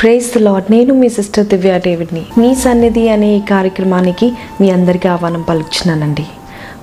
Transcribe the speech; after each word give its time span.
Praise 0.00 0.42
lord 0.42 0.70
నేను 0.70 0.94
మీ 0.94 1.08
sister 1.08 1.46
దివ్య 1.46 1.78
డేవిడ్ని. 1.78 2.22
మీ 2.38 2.54
సన్నిధి 2.54 3.08
అనే 3.08 3.36
ఈ 3.36 3.40
కార్యక్రమానికి 3.40 4.32
మీ 4.60 4.70
అందరికీ 4.70 5.08
ఆహ్వానం 5.08 5.42
పలుకుచున్నానండి. 5.42 6.26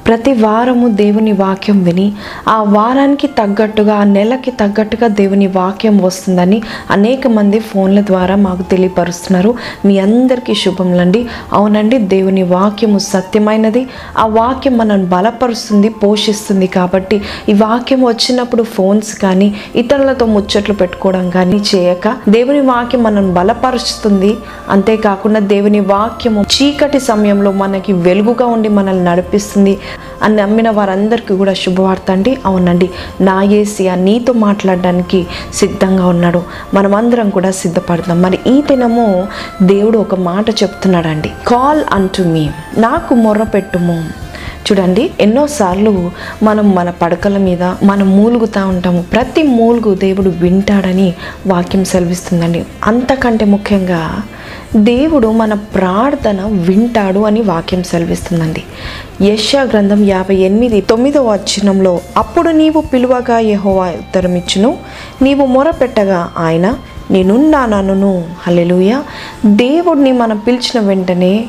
ప్రతి 0.07 0.33
వారము 0.33 0.87
దేవుని 0.87 1.31
వాక్యం 1.31 1.83
విని 1.83 2.13
ఆ 2.47 2.63
వారానికి 2.63 3.27
తగ్గట్టుగా 3.27 3.95
ఆ 3.95 4.03
నెలకి 4.03 4.51
తగ్గట్టుగా 4.51 5.07
దేవుని 5.07 5.47
వాక్యం 5.47 5.97
వస్తుందని 5.97 6.61
అనేక 6.91 7.27
మంది 7.27 7.59
ఫోన్ల 7.59 8.01
ద్వారా 8.01 8.35
మాకు 8.35 8.63
తెలియపరుస్తున్నారు. 8.63 9.53
మీ 9.85 9.99
అందరికీ 9.99 10.55
శుభములండి. 10.55 11.29
అవునండి 11.53 11.97
దేవుని 11.97 12.43
వాక్యము 12.43 12.97
సత్యమైనది. 12.97 13.89
ఆ 14.17 14.27
వాక్యం 14.27 14.77
మనల్ని 14.77 15.05
బలపరుస్తుంది 15.05 15.89
పోషిస్తుంది 15.89 16.67
కాబట్టి 16.67 17.21
ఈ 17.49 17.53
వాక్యం 17.53 18.05
వచ్చినప్పుడు 18.05 18.63
ఫోన్స్ 18.63 19.15
కానీ 19.15 19.55
ఇతరులతో 19.75 20.25
ముచ్చట్లు 20.25 20.75
పెట్టుకోవడం 20.75 21.29
కానీ 21.29 21.61
చేయక 21.75 22.15
దేవుని 22.29 22.61
వాక్యం 22.61 23.03
మనల్ని 23.03 23.33
బలపరుస్తుంది. 23.33 24.37
అంతేకాకుండా 24.69 25.39
దేవుని 25.39 25.79
వాక్యము 25.79 26.41
చీకటి 26.41 26.99
సమయంలో 26.99 27.51
మనకి 27.51 27.93
వెలుగుగా 27.93 28.45
ఉండి 28.45 28.69
మనల్ని 28.69 29.03
నడిపిస్తుంది. 29.03 29.79
అని 30.21 30.35
నమ్మిన 30.35 30.69
వారందరికీ 30.69 31.37
కూడా 31.37 31.53
శుభవార్త 31.53 32.11
అండి. 32.11 32.37
అవునండి 32.45 32.89
నా 33.21 33.43
ఏసియా 33.43 33.95
నీతో 33.95 34.33
మాట్లాడడానికి 34.33 35.27
సిద్ధంగా 35.53 36.07
ఉన్నాడు. 36.07 36.43
మనమందరం 36.73 37.29
కూడా 37.29 37.51
సిద్ధపడతాం 37.51 38.21
మరి 38.21 38.39
ఈ 38.47 38.61
దినము 38.61 39.27
దేవుడు 39.61 39.97
ఒక 39.97 40.15
మాట 40.15 40.49
చెప్తున్నాడండి. 40.49 41.31
కాల్ 41.47 41.83
అంటు 41.91 42.21
మీ 42.21 42.49
నాకు 42.77 43.15
మొర్ర 43.15 43.43
పెట్టుము. 43.43 44.23
చూడండి 44.63 45.11
ఎన్నోసార్లు 45.19 46.11
మనం 46.43 46.75
మన 46.75 46.89
పడకల 46.89 47.37
మీద 47.37 47.63
మనం 47.63 48.17
మూలుగుతూ 48.17 48.67
ఉంటాము. 48.67 49.01
ప్రతి 49.01 49.43
మూలుగు 49.43 49.95
దేవుడు 49.95 50.29
వింటాడని 50.29 51.13
వాక్యం 51.47 51.85
సెలవిస్తుందండి. 51.85 52.65
అంతకంటే 52.83 53.45
ముఖ్యంగా 53.45 54.21
దేవుడు 54.75 55.27
మన 55.27 55.53
ప్రార్థన 55.53 56.41
వింటాడు 56.41 57.19
అని 57.19 57.41
వాక్యం 57.41 57.83
సెలవిస్తుందండి. 57.83 58.63
యశా 59.21 59.61
గ్రంథం 59.61 60.03
యాభై 60.03 60.35
ఎనిమిది 60.35 60.81
తొమ్మిదవ 60.81 61.31
వచనంలో 61.31 62.01
అప్పుడు 62.17 62.49
నీవు 62.49 62.81
పిలువగా 62.81 63.39
యహోవా 63.39 63.87
ఉత్తరమిచ్చును. 63.87 64.77
నీవు 65.21 65.45
మొరపెట్టగా 65.45 66.31
ఆయన 66.37 66.75
నేనున్నానను 67.11 68.25
హలెలుయ 68.47 69.01
దేవుడిని 69.45 70.11
మనం 70.11 70.37
పిలిచిన 70.37 70.85
వెంటనే 70.87 71.45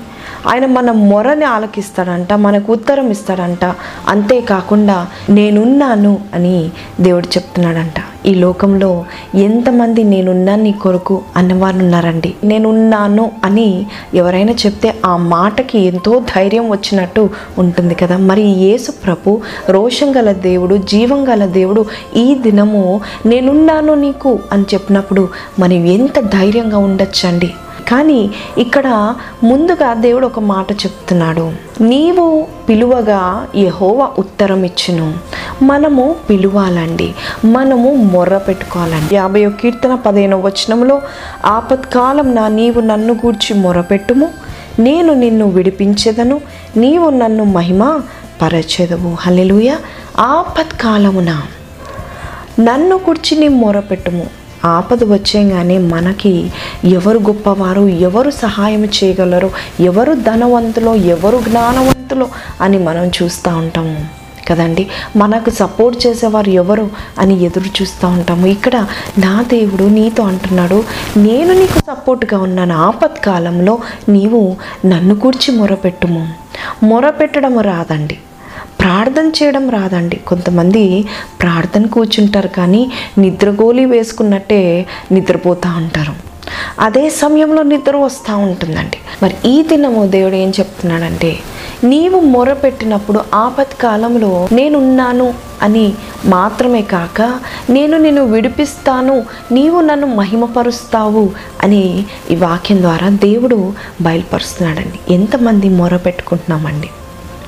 ఆయన 0.47 0.67
మన 0.67 0.91
మొరని 0.91 1.45
ఆలకిస్తాడంట 1.45 2.33
మనకు 2.33 2.73
ఉత్తరం 2.73 3.11
ఇస్తాడంట. 3.11 3.75
అంతేకాకుండా 4.09 5.07
నేనున్నాను 5.31 6.19
అని 6.35 6.71
దేవుడు 7.01 7.27
చెప్తున్నాడంట. 7.27 7.95
ఈ 8.27 8.35
లోకంలో 8.35 9.05
ఎంతమంది 9.35 10.05
నేనున్నా 10.05 10.57
నీ 10.57 10.73
కొరకు 10.73 11.23
అన్నవారు 11.37 11.77
ఉన్నారండి. 11.77 12.35
నేనున్నాను 12.45 13.33
అని 13.45 13.87
ఎవరైనా 14.15 14.53
చెప్తే 14.53 14.95
ఆ 15.07 15.17
మాటకి 15.17 15.79
ఎంతో 15.79 16.19
ధైర్యం 16.19 16.71
వచ్చినట్టు 16.71 17.31
ఉంటుంది 17.59 17.95
కదా. 17.95 18.17
మరి 18.17 18.43
యేసు 18.43 18.93
ప్రభు 18.93 19.41
రోషం 19.69 20.17
గల 20.17 20.33
దేవుడు 20.33 20.77
జీవం 20.77 21.29
గల 21.29 21.47
దేవుడు 21.47 21.85
ఈ 22.17 22.35
దినము 22.35 23.01
నేనున్నాను 23.27 23.95
నీకు 23.95 24.39
అని 24.53 24.65
చెప్పినప్పుడు 24.75 25.29
మనం 25.59 25.87
ఎంత 25.87 26.21
ధైర్యంగా 26.21 26.79
ఉండొచ్చండి? 26.79 27.51
కానీ 27.89 28.31
ఇక్కడ 28.59 29.15
ముందుగా 29.45 29.95
దేవుడు 29.95 30.27
ఒక 30.27 30.41
మాట 30.41 30.73
చెప్తున్నాడు. 30.73 31.53
నీవు 31.81 32.47
పిలువగా 32.69 33.47
యహోవ 33.57 34.09
ఉత్తరం 34.19 34.65
ఇచ్చును 34.65 35.15
మనము 35.63 36.17
పిలువాలండి. 36.31 37.15
మనము 37.45 37.95
మొర్ర 37.95 38.39
పెట్టుకోవాలండి. 38.39 39.15
యాభై 39.15 39.51
కీర్తన 39.51 39.95
పదిహేను 39.95 40.43
వచనంలో 40.43 41.03
ఆపత్కాలం 41.47 42.35
నా 42.35 42.49
నీవు 42.49 42.81
నన్ను 42.81 43.15
గూర్చి 43.15 43.57
మొరపెట్టుము 43.57 44.29
నేను 44.79 45.15
నిన్ను 45.15 45.49
విడిపించెదను. 45.49 46.41
నీవు 46.77 47.11
నన్ను 47.11 47.45
మహిమ 47.45 48.01
పరచెదవు. 48.43 49.17
హల్లెలూయ. 49.21 49.75
ఆపత్కాలమున 50.19 51.43
నన్ను 52.61 52.99
కూర్చి 52.99 53.39
నీ 53.39 53.49
మొరపెట్టుము 53.49 54.44
ఆపద 54.65 55.05
వచ్చేగానే 55.05 55.79
మనకి 55.79 56.53
ఎవరు 56.85 57.19
గొప్పవారు 57.19 57.81
ఎవరు 57.81 58.31
సహాయం 58.31 58.85
చేయగలరు 58.85 59.51
ఎవరు 59.81 60.13
ధనవంతులో 60.13 60.95
ఎవరు 60.95 61.43
జ్ఞానవంతులో 61.49 62.29
అని 62.61 62.79
మనం 62.79 63.07
చూస్తూ 63.09 63.57
ఉంటాము 63.57 64.25
కదండి. 64.49 64.87
మనకు 65.17 65.51
సపోర్ట్ 65.51 66.07
చేసేవారు 66.07 66.51
ఎవరు 66.51 66.91
అని 67.19 67.45
ఎదురు 67.45 67.65
చూస్తూ 67.65 68.09
ఉంటాము 68.09 68.47
ఇక్కడ 68.47 68.77
నా 69.19 69.43
దేవుడు 69.43 69.85
నీతో 69.85 70.23
అంటున్నాడు 70.23 70.85
నేను 71.17 71.53
నీకు 71.55 71.79
సపోర్ట్గా 71.79 72.41
ఉన్నాను. 72.41 72.75
ఆపత్కాలంలో 72.77 73.79
నీవు 74.09 74.57
నన్ను 74.87 75.15
కూర్చి 75.15 75.57
మొరపెట్టుము. 75.57 76.29
మొరపెట్టడం 76.83 77.59
రాదండి. 77.59 78.19
ప్రార్థన 78.81 79.27
చేయడం 79.29 79.71
రాదండి. 79.71 80.17
కొంతమంది 80.17 81.05
ప్రార్థన 81.43 81.87
కూర్చుంటారు 81.87 82.49
కానీ 82.49 82.93
నిద్రగోలి 83.19 83.85
వేసుకున్నట్టే 83.85 84.87
నిద్రపోతూ 85.13 85.71
ఉంటారు. 85.77 86.15
అదే 86.81 87.11
సమయంలో 87.11 87.63
నిద్ర 87.63 87.97
వస్తూ 87.97 88.37
ఉంటుందండి. 88.37 88.99
మరి 89.23 89.35
ఈ 89.47 89.63
దినము 89.63 90.07
దేవుడు 90.07 90.35
ఏం 90.35 90.53
చెప్తున్నాడంటే 90.61 91.39
నీవు 91.85 92.21
మొరపెట్టినప్పుడు 92.21 93.21
ఆపత్కాలంలో 93.35 94.49
నేనున్నాను 94.53 95.35
అని 95.63 95.93
మాత్రమే 96.27 96.83
కాక 96.83 97.41
నేను 97.71 97.99
నిన్ను 97.99 98.25
విడిపిస్తాను 98.25 99.25
నీవు 99.53 99.81
నన్ను 99.81 100.07
మహిమపరుస్తావు 100.07 101.31
అని 101.63 102.05
ఈ 102.31 102.35
వాక్యం 102.37 102.79
ద్వారా 102.83 103.09
దేవుడు 103.09 103.73
బయలుపరుస్తున్నాడండి. 104.03 105.15
ఎంతమంది 105.15 105.69
మొర 105.69 105.97
పెట్టుకుంటున్నామండి 105.97 106.91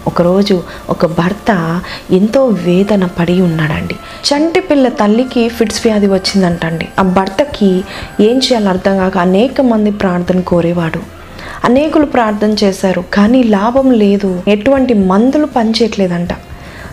ఒకరోజు 0.06 0.62
ఒక 0.90 1.06
భర్త 1.06 1.80
ఎంతో 2.10 2.46
వేదన 2.46 3.04
పడి 3.04 3.40
ఉన్నాడండి. 3.40 3.94
చంటి 3.94 4.60
పిల్ల 4.60 4.88
తల్లికి 4.88 5.48
ఫిట్స్ 5.48 5.86
వ్యాధి 5.86 6.06
వచ్చిందంటండి. 6.06 6.88
ఆ 6.98 7.02
భర్తకి 7.02 7.84
ఏం 8.20 8.36
చేయాలో 8.38 8.68
అర్థం 8.68 8.96
కాక 8.96 9.18
అనేక 9.18 9.60
మంది 9.60 9.90
ప్రార్థన 9.90 10.40
కోరేవాడు. 10.40 11.16
అనేకులు 11.64 12.06
ప్రార్థన 12.06 12.50
చేశారు 12.64 13.04
కానీ 13.14 13.42
లాభం 13.42 13.90
లేదు. 13.90 14.42
ఎటువంటి 14.48 14.94
మందులు 14.94 15.46
పనిచేయట్లేదంట. 15.46 16.28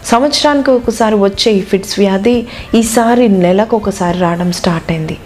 సంవత్సరానికి 0.06 0.72
ఒకసారి 0.72 1.16
వచ్చే 1.16 1.52
ఈ 1.52 1.62
ఫిట్స్ 1.62 2.00
వ్యాధి 2.00 2.46
ఈసారి 2.76 3.28
నెలకు 3.28 3.76
ఒకసారి 3.78 4.18
రావడం 4.20 4.52
స్టార్ట్ 4.52 4.92
అయింది. 4.92 5.18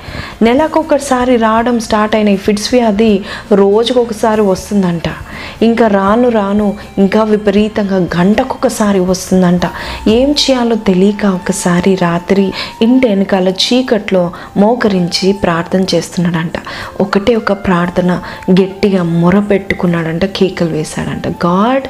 నెలకు 0.42 0.80
ఒకసారి 0.80 1.36
రావడం 1.36 1.80
స్టార్ట్ 1.80 2.16
అయిన 2.16 2.30
ఈ 2.30 2.36
ఫిట్స్ 2.36 2.74
వ్యాధి 2.74 3.22
రోజుకు 3.54 4.00
ఒకసారి 4.00 4.42
వస్తుందంట. 4.42 5.04
ఇంకా 5.62 5.88
రాను 5.88 6.30
రాను 6.30 6.76
ఇంకా 6.98 7.24
విపరీతంగా 7.24 7.98
గంటకొకసారి 7.98 9.00
వస్తుందంట. 9.00 9.62
ఏం 10.08 10.32
చేయాలో 10.32 10.76
తెలియక 10.76 11.26
ఒకసారి 11.26 11.96
రాత్రి 11.96 12.54
ఇంటి 12.82 13.08
వెనకాల 13.08 13.48
చీకట్లో 13.48 14.32
మోకరించి 14.58 15.34
ప్రార్థన 15.34 15.86
చేస్తున్నాడంట. 15.96 16.54
ఒకటే 17.02 17.36
ఒక 17.36 17.54
ప్రార్థన 17.54 18.22
గట్టిగా 18.52 19.04
మొర 19.04 19.40
పెట్టుకున్నాడంట 19.40 20.26
కేకలు 20.26 20.70
వేశాడంట. 20.70 21.28
God 21.28 21.88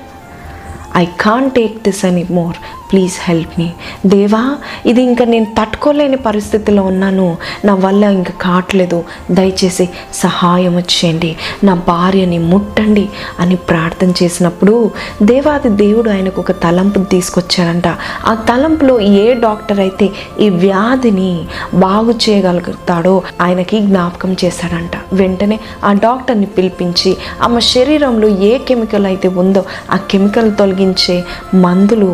I 0.98 1.06
can't 1.20 1.48
take 1.52 1.76
this 1.84 2.04
any 2.06 2.26
more 2.32 2.58
please 2.90 3.16
help 3.22 3.54
me 3.60 3.68
దేవా 4.06 4.42
ఇది 4.86 5.02
ఇంకా 5.02 5.26
నేను 5.26 5.48
తట్టుకోలేని 5.58 6.18
పరిస్థితిలో 6.18 6.84
ఉన్నాను. 6.84 7.38
నా 7.66 7.74
వల్ల 7.86 8.04
ఇంకా 8.18 8.34
కావట్లేదు. 8.42 9.00
దయచేసి 9.32 9.86
సహాయం 10.14 10.76
వచ్చేయండి 10.76 11.32
నా 11.64 11.74
భార్యని 11.90 12.38
ముట్టండి 12.52 13.06
అని 13.40 13.56
ప్రార్థన 13.56 14.12
చేసినప్పుడు 14.22 14.76
దేవాది 15.22 15.70
దేవుడు 15.84 16.10
ఆయనకు 16.10 16.42
ఒక 16.42 16.52
తలంపు 16.52 17.00
తీసుకొచ్చారంట. 17.14 17.88
ఆ 18.26 18.34
తలంపులో 18.50 19.00
ఏ 19.00 19.34
డాక్టర్ 19.46 19.80
అయితే 19.80 20.10
ఈ 20.42 20.50
వ్యాధిని 20.50 21.32
బాగు 21.74 22.12
చేయగలుగుతాడో 22.26 23.16
ఆయనకి 23.42 23.80
జ్ఞాపకం 23.80 24.32
చేశాడంట. 24.44 24.96
వెంటనే 25.14 25.60
ఆ 25.84 25.94
డాక్టర్ని 26.06 26.46
పిలిపించి 26.46 27.12
ఆమె 27.44 27.60
శరీరంలో 27.74 28.28
ఏ 28.28 28.58
కెమికల్ 28.58 29.06
అయితే 29.06 29.28
ఉందో 29.28 29.64
ఆ 29.92 29.98
కెమికల్ 30.12 30.52
తొలగించే 30.60 31.16
మందులు 31.56 32.10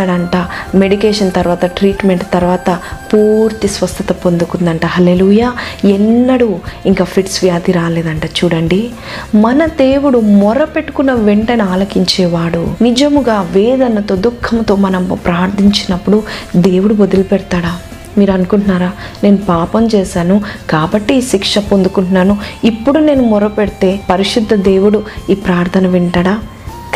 రాశాడంట 0.00 0.46
మెడికేషన్ 0.76 1.32
తర్వాత 1.32 1.64
ట్రీట్మెంట్ 1.64 2.24
తర్వాత 2.32 2.70
పూర్తి 3.14 3.68
స్వస్థత 3.68 4.12
పొందుకుందంట. 4.12 4.86
హలెలుయ 4.86 5.50
ఎన్నడూ 5.84 6.58
ఇంకా 6.86 7.04
ఫిట్స్ 7.04 7.44
వ్యాధి 7.44 7.72
రాలేదంట. 7.72 8.26
చూడండి. 8.26 8.90
మన 9.34 9.66
దేవుడు 9.66 10.18
మొర 10.18 10.64
పెట్టుకున్న 10.64 11.12
వెంటనే 11.12 11.62
ఆలకించేవాడు. 11.62 12.74
నిజముగా 12.82 13.40
వేదనతో 13.40 14.16
దుఃఖంతో 14.16 14.76
మనం 14.76 15.18
ప్రార్థించినప్పుడు 15.24 16.22
దేవుడు 16.56 16.94
వదిలిపెడతాడా? 16.94 17.78
మీరు 18.18 18.32
అనుకుంటున్నారా? 18.32 18.92
నేను 19.24 19.36
పాపం 19.36 19.86
చేశాను 19.86 20.42
కాబట్టి 20.70 21.14
ఈ 21.14 21.20
శిక్ష 21.20 21.58
పొందుకుంటున్నాను. 21.58 22.38
ఇప్పుడు 22.64 22.98
నేను 22.98 23.22
మొర 23.22 23.46
పెడితే 23.46 24.00
పరిశుద్ధ 24.10 24.54
దేవుడు 24.54 25.04
ఈ 25.30 25.34
ప్రార్థన 25.34 25.86
వింటాడా? 25.86 26.38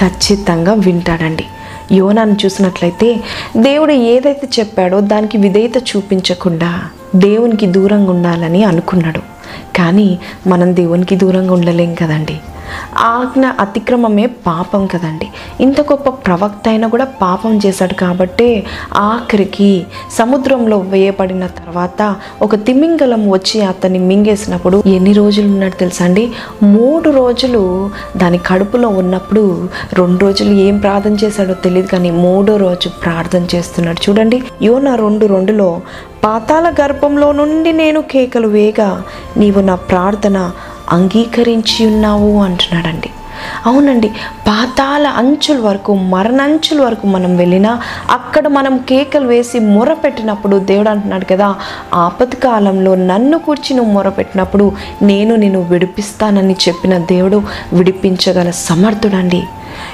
ఖచ్చితంగా 0.01 0.73
వింటాడండి. 0.73 1.45
యోనాను 1.93 2.37
చూసినట్లయితే 2.45 3.21
దేవుడు 3.57 3.93
ఏదైతే 3.93 4.49
చెప్పాడో 4.61 5.01
దానికి 5.01 5.39
విధేయత 5.39 5.77
చూపించకుండా 5.77 6.83
దేవునికి 7.17 7.67
దూరంగా 7.67 8.11
ఉండాలని 8.11 8.65
అనుకున్నాడు. 8.65 9.21
కానీ 9.77 10.19
మనం 10.47 10.77
దేవునికి 10.77 11.17
దూరంగా 11.17 11.53
ఉండలేం 11.53 11.95
కదండి. 11.95 12.41
ఆజ్ఞ 12.99 13.47
అతిక్రమమే 13.61 14.27
పాపం 14.27 14.87
కదండి. 14.87 15.29
ఇంత 15.61 15.81
గొప్ప 15.81 16.09
ప్రవక్త 16.09 16.69
అయినా 16.69 16.89
కూడా 16.89 17.05
పాపం 17.05 17.61
చేశాడు 17.67 17.95
కాబట్టి 17.95 18.65
ఆఖరికి 18.97 19.87
సముద్రంలో 20.11 20.79
వేయబడిన 20.79 21.47
తర్వాత 21.47 22.17
ఒక 22.43 22.55
తిమింగలం 22.55 23.31
వచ్చి 23.31 23.63
అతన్ని 23.63 23.99
మింగేసినప్పుడు 23.99 24.83
ఎన్ని 24.87 25.13
రోజులు 25.13 25.47
ఉన్నాడు 25.47 25.75
తెలుసా 25.75 26.05
అండి? 26.05 26.31
మూడు 26.63 27.11
రోజులు 27.11 27.91
దాని 28.17 28.39
కడుపులో 28.39 28.89
ఉన్నప్పుడు 28.89 29.69
రెండు 29.93 30.19
రోజులు 30.19 30.51
ఏం 30.51 30.79
ప్రార్థన 30.79 31.17
చేశాడో 31.25 31.55
తెలియదు 31.55 31.89
కానీ 31.89 32.11
మూడో 32.11 32.57
రోజు 32.57 32.89
ప్రార్థన 32.89 33.47
చేస్తున్నాడు. 33.55 34.11
చూడండి 34.11 34.43
యోనా 34.63 34.95
రెండు 34.95 35.27
రెండులో 35.27 35.81
పాతాల 36.25 36.75
గర్భంలో 36.81 37.33
నుండి 37.33 37.73
నేను 37.73 38.01
కేకలు 38.03 38.49
వేగా 38.49 39.03
నీవు 39.37 39.61
నా 39.61 39.75
ప్రార్థన 39.75 40.51
అంగీకరించి 40.93 41.87
ఉన్నావు 41.87 42.39
అంటున్నాడండి. 42.39 43.11
అవునండి 43.67 44.09
పాతాల 44.47 45.07
అంచుల 45.07 45.59
వరకు 45.59 45.95
మరణంచుల 45.95 46.83
వరకు 46.83 47.07
మనం 47.07 47.37
వెళ్ళినా 47.37 47.83
అక్కడ 48.11 48.49
మనం 48.49 48.79
కేకలు 48.79 49.27
వేసి 49.27 49.59
మొర 49.59 49.93
పెట్టినప్పుడు 49.93 50.57
దేవుడు 50.57 50.89
అంటున్నాడు 50.89 51.25
కదా 51.25 51.55
ఆపత్కాలంలో 51.95 52.91
కాలంలో 52.91 53.15
నన్ను 53.15 53.39
కూర్చి 53.39 53.77
నువ్వు 53.77 53.93
మొర 53.93 54.09
పెట్టినప్పుడు 54.09 54.73
నేను 55.03 55.37
నిన్ను 55.37 55.63
విడిపిస్తానని 55.63 56.57
చెప్పిన 56.69 56.99
దేవుడు 56.99 57.43
విడిపించగల 57.73 58.51
సమర్థుడండి. 58.51 59.43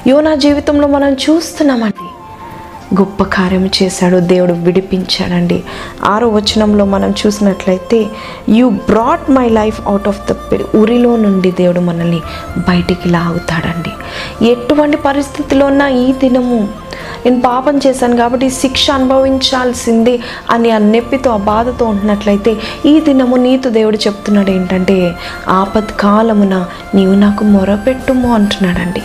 యోనా 0.07 0.35
జీవితంలో 0.35 0.89
మనం 0.89 1.13
చూస్తున్నామండి. 1.13 2.20
గొప్ప 2.95 3.23
కార్యం 3.23 3.71
చేశాడు 3.83 4.17
దేవుడు 4.17 4.53
విడిపించాడండి. 4.53 5.63
ఆరో 6.05 6.29
వచనంలో 6.29 6.85
మనం 6.85 7.15
చూసినట్లయితే 7.27 8.07
you 8.49 8.69
brought 8.69 9.31
my 9.31 9.49
life 9.49 9.81
out 9.87 10.09
of 10.09 10.33
the 10.33 10.37
ఉరిలో 10.77 11.17
నుండి 11.17 11.51
దేవుడు 11.51 11.81
మనల్ని 11.81 12.21
బయటికి 12.59 13.09
లాగుతాడండి. 13.09 13.93
ఎటువంటి 14.47 14.97
పరిస్థితిలో 14.97 15.67
ఉన్న 15.67 15.83
ఈ 15.83 16.13
దినము 16.13 16.69
నేను 17.27 17.41
పాపం 17.41 17.81
చేశాను 17.87 18.17
కాబట్టి 18.17 18.51
శిక్ష 18.51 18.91
అనుభవించాల్సిందే 18.91 20.21
అని 20.51 20.71
ఆ 20.71 20.79
నొప్పితో 20.79 21.31
ఆ 21.31 21.37
బాధతో 21.37 21.85
ఉంటున్నట్లయితే 21.85 22.57
ఈ 22.87 23.01
దినము 23.01 23.37
నీతో 23.37 23.71
దేవుడు 23.71 23.97
చెప్తున్నాడు 23.97 24.51
ఏంటంటే 24.51 25.15
ఆపత్కాలమున 25.49 26.67
నీవు 26.95 27.15
నాకు 27.15 27.45
మొరపెట్టుము 27.45 28.35
అంటున్నాడండి. 28.35 29.03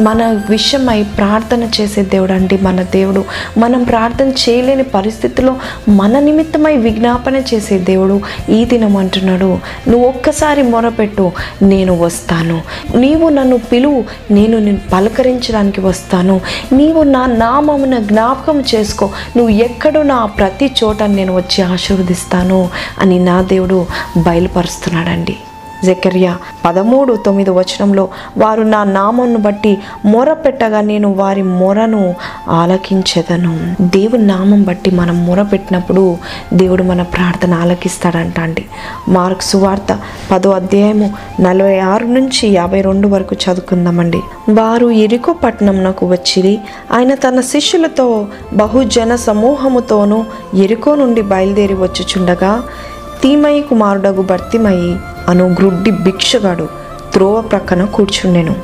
మన 0.00 0.42
విషయమై 0.50 1.02
ప్రార్థన 1.02 1.62
చేసే 1.80 2.02
దేవుడు 2.02 2.32
అండి 2.32 2.58
మన 2.58 2.82
దేవుడు. 2.82 3.24
మనం 3.58 3.82
ప్రార్థన 3.82 4.28
చేయలేని 4.28 4.82
పరిస్థితిలో 4.82 5.56
మన 5.88 6.18
నిమిత్తమై 6.18 6.76
విజ్ఞాపన 6.76 7.36
చేసే 7.36 7.78
దేవుడు 7.78 8.20
ఈ 8.50 8.64
దినం 8.64 8.96
అంటున్నాడు. 8.96 9.58
నువ్వు 9.88 10.08
ఒక్కసారి 10.08 10.62
మొరపెట్టు 10.62 11.32
నేను 11.62 11.98
వస్తాను. 11.98 12.62
నీవు 12.94 13.28
నన్ను 13.28 13.58
పిలువు 13.58 14.04
నేను 14.30 14.58
నేను 14.58 14.78
పలకరించడానికి 14.92 15.80
వస్తాను. 15.80 16.40
నీవు 16.72 17.02
నా 17.02 17.26
నామమున 17.26 17.98
జ్ఞాపకం 17.98 18.60
చేసుకో 18.74 19.10
నువ్వు 19.36 19.50
ఎక్కడో 19.50 20.02
నా 20.02 20.26
ప్రతి 20.26 20.70
చోట 20.84 21.02
నేను 21.02 21.36
వచ్చి 21.36 21.64
ఆశీర్వదిస్తాను 21.64 22.68
అని 22.98 23.18
నా 23.18 23.42
దేవుడు 23.42 23.86
బయలుపరుస్తున్నాడండి. 24.16 25.36
జకర్యా 25.84 26.36
పదమూడు 26.64 27.18
తొమ్మిది 27.26 27.50
వచనంలో 27.50 28.08
వారు 28.38 28.62
నా 28.62 28.84
నామను 28.84 29.38
బట్టి 29.38 29.78
మొర 30.04 30.32
పెట్టగా 30.32 30.80
నేను 30.80 31.12
వారి 31.12 31.42
మొరను 31.42 32.14
ఆలకించదను. 32.48 33.74
దేవుని 33.80 34.26
నామం 34.26 34.62
బట్టి 34.62 34.90
మనం 34.90 35.26
మొర 35.26 35.42
పెట్టినప్పుడు 35.42 36.16
దేవుడు 36.54 36.82
మన 36.82 37.02
ప్రార్థన 37.02 37.54
ఆలకిస్తాడంట 37.54 38.40
అండి 38.40 38.64
మార్క్ 39.08 39.42
సువార్త 39.42 39.98
పదో 40.30 40.50
అధ్యాయము 40.50 41.14
నలభై 41.40 41.78
ఆరు 41.78 42.06
నుంచి 42.06 42.48
యాభై 42.48 42.80
రెండు 42.80 43.08
వరకు 43.08 43.34
చదువుకుందామండి. 43.34 44.20
వారు 44.50 44.90
ఇరుకో 44.90 45.32
పట్టణంనకు 45.32 46.06
వచ్చిరి 46.06 46.58
ఆయన 46.92 47.14
తన 47.14 47.40
శిష్యులతో 47.40 48.26
బహుజన 48.52 49.16
సమూహముతోనూ 49.16 50.24
ఎరుకో 50.54 50.94
నుండి 50.94 51.22
బయలుదేరి 51.22 51.74
వచ్చుచుండగా 51.74 52.62
తీమయి 53.22 53.62
కుమారుడగు 53.62 54.22
భర్తిమయి 54.22 54.96
అను 55.28 55.44
గ్రుడ్డి 55.44 55.90
భిక్షగాడు 55.90 56.68
త్రోవ 57.12 57.40
ప్రక్కన 57.40 57.84
కూర్చుండెను. 57.84 58.54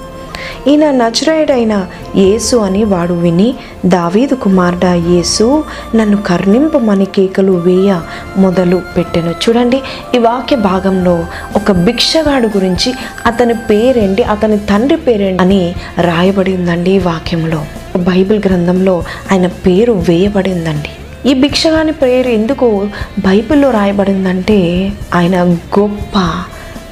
ఈయన 0.69 0.91
నజరాయుడైన 0.91 1.87
యేసు 2.17 2.57
అని 2.57 2.85
వాడు 2.85 3.15
విని 3.15 3.55
దావీదు 3.87 4.35
కుమారుడ 4.35 4.85
యేసు 4.85 5.65
నన్ను 5.95 6.17
కర్ణింపమని 6.17 7.05
కేకలు 7.05 7.53
వేయ 7.53 8.01
మొదలు 8.37 8.83
పెట్టెను. 8.97 9.31
చూడండి 9.31 9.81
ఈ 10.15 10.19
వాక్య 10.19 10.57
భాగంలో 10.57 11.25
ఒక 11.57 11.73
భిక్షగాడు 11.73 12.47
గురించి 12.47 12.95
అతని 13.27 13.55
పేరేంటి 13.55 14.23
అతని 14.23 14.59
తండ్రి 14.59 14.97
పేరేంటి 14.97 15.43
అని 15.43 15.75
రాయబడి 16.01 16.55
ఉందండి 16.55 16.91
ఈ 16.91 16.99
వాక్యంలో. 16.99 17.65
బైబిల్ 17.97 18.43
గ్రంథంలో 18.47 19.05
ఆయన 19.33 19.47
పేరు 19.47 19.93
వేయబడిందండి. 19.93 20.89
ఈ 21.27 21.35
భిక్షగాని 21.35 21.93
పేరు 21.93 22.29
ఎందుకు 22.29 22.89
బైబిల్లో 23.27 23.71
రాయబడిందంటే 23.71 24.93
ఆయన 25.15 25.45
గొప్ప 25.79 26.19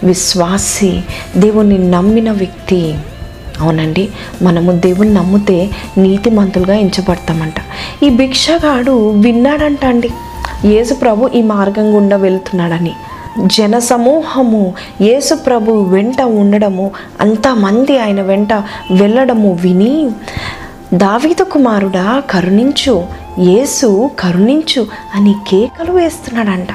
విశ్వాసి 0.05 1.01
దేవుణ్ణి 1.37 1.91
నమ్మిన 1.91 2.33
వ్యక్తి. 2.33 2.95
అవునండి. 3.61 4.09
మనము 4.43 4.73
దేవుని 4.73 5.15
నమ్మితే 5.15 5.71
నీతిమంతులుగా 5.99 6.75
ఎంచబడతామంట. 6.75 7.55
ఈ 8.03 8.09
భిక్షగాడు 8.09 9.11
విన్నాడంట 9.11 9.85
అండి 9.85 10.11
యేసు 10.65 10.95
ప్రభు 10.95 11.31
ఈ 11.35 11.43
మార్గం 11.43 11.97
గుండా 11.97 12.17
వెళ్తున్నాడని. 12.17 12.93
జన 13.47 13.79
సమూహము 13.79 14.75
యేసు 15.01 15.35
ప్రభు 15.35 15.73
వెంట 15.73 16.23
ఉండడము 16.23 16.91
అంతమంది 17.21 17.99
ఆయన 17.99 18.23
వెంట 18.23 18.53
వెళ్ళడము 18.91 19.59
విని 19.63 20.11
దావీదు 20.95 21.43
కుమారుడా 21.43 22.23
కరుణించు. 22.31 23.24
యేసు 23.39 24.11
కరుణించు 24.19 24.87
అని 25.15 25.35
కేకలు 25.49 25.93
వేస్తున్నాడంట. 25.93 26.69